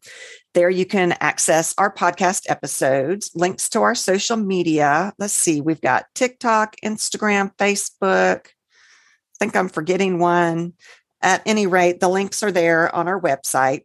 There 0.55 0.70
you 0.70 0.87
can 0.87 1.12
access 1.20 1.75
our 1.77 1.92
podcast 1.92 2.44
episodes, 2.49 3.31
links 3.35 3.68
to 3.68 3.83
our 3.83 3.94
social 3.94 4.38
media. 4.38 5.12
Let's 5.18 5.35
see, 5.35 5.61
we've 5.61 5.83
got 5.83 6.07
TikTok, 6.14 6.77
Instagram, 6.83 7.55
Facebook. 7.59 8.46
Think 9.38 9.57
I'm 9.57 9.68
forgetting 9.68 10.18
one. 10.18 10.75
At 11.22 11.42
any 11.46 11.66
rate, 11.66 12.01
the 12.01 12.09
links 12.09 12.42
are 12.42 12.53
there 12.53 12.94
on 12.94 13.09
our 13.09 13.20
website. 13.20 13.83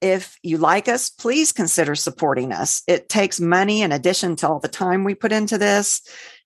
If 0.00 0.36
you 0.42 0.58
like 0.58 0.88
us, 0.88 1.10
please 1.10 1.52
consider 1.52 1.94
supporting 1.94 2.52
us. 2.52 2.82
It 2.88 3.08
takes 3.08 3.40
money 3.40 3.82
in 3.82 3.92
addition 3.92 4.36
to 4.36 4.48
all 4.48 4.58
the 4.58 4.68
time 4.68 5.04
we 5.04 5.14
put 5.14 5.32
into 5.32 5.58
this. 5.58 6.02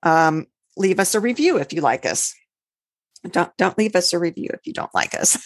um, 0.04 0.46
leave 0.78 1.00
us 1.00 1.16
a 1.16 1.20
review 1.20 1.58
if 1.58 1.74
you 1.74 1.82
like 1.82 2.06
us. 2.06 2.36
Don't 3.28 3.50
don't 3.58 3.76
leave 3.80 3.96
us 3.96 4.14
a 4.14 4.20
review 4.20 4.50
if 4.54 4.68
you 4.68 4.74
don't 4.74 4.94
like 4.94 5.16
us. 5.16 5.44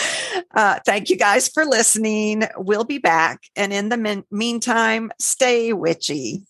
uh, 0.54 0.80
thank 0.84 1.08
you 1.08 1.16
guys 1.16 1.48
for 1.48 1.64
listening. 1.64 2.42
We'll 2.58 2.84
be 2.84 2.98
back, 2.98 3.40
and 3.56 3.72
in 3.72 3.88
the 3.88 3.96
min- 3.96 4.24
meantime, 4.30 5.10
stay 5.18 5.72
witchy. 5.72 6.44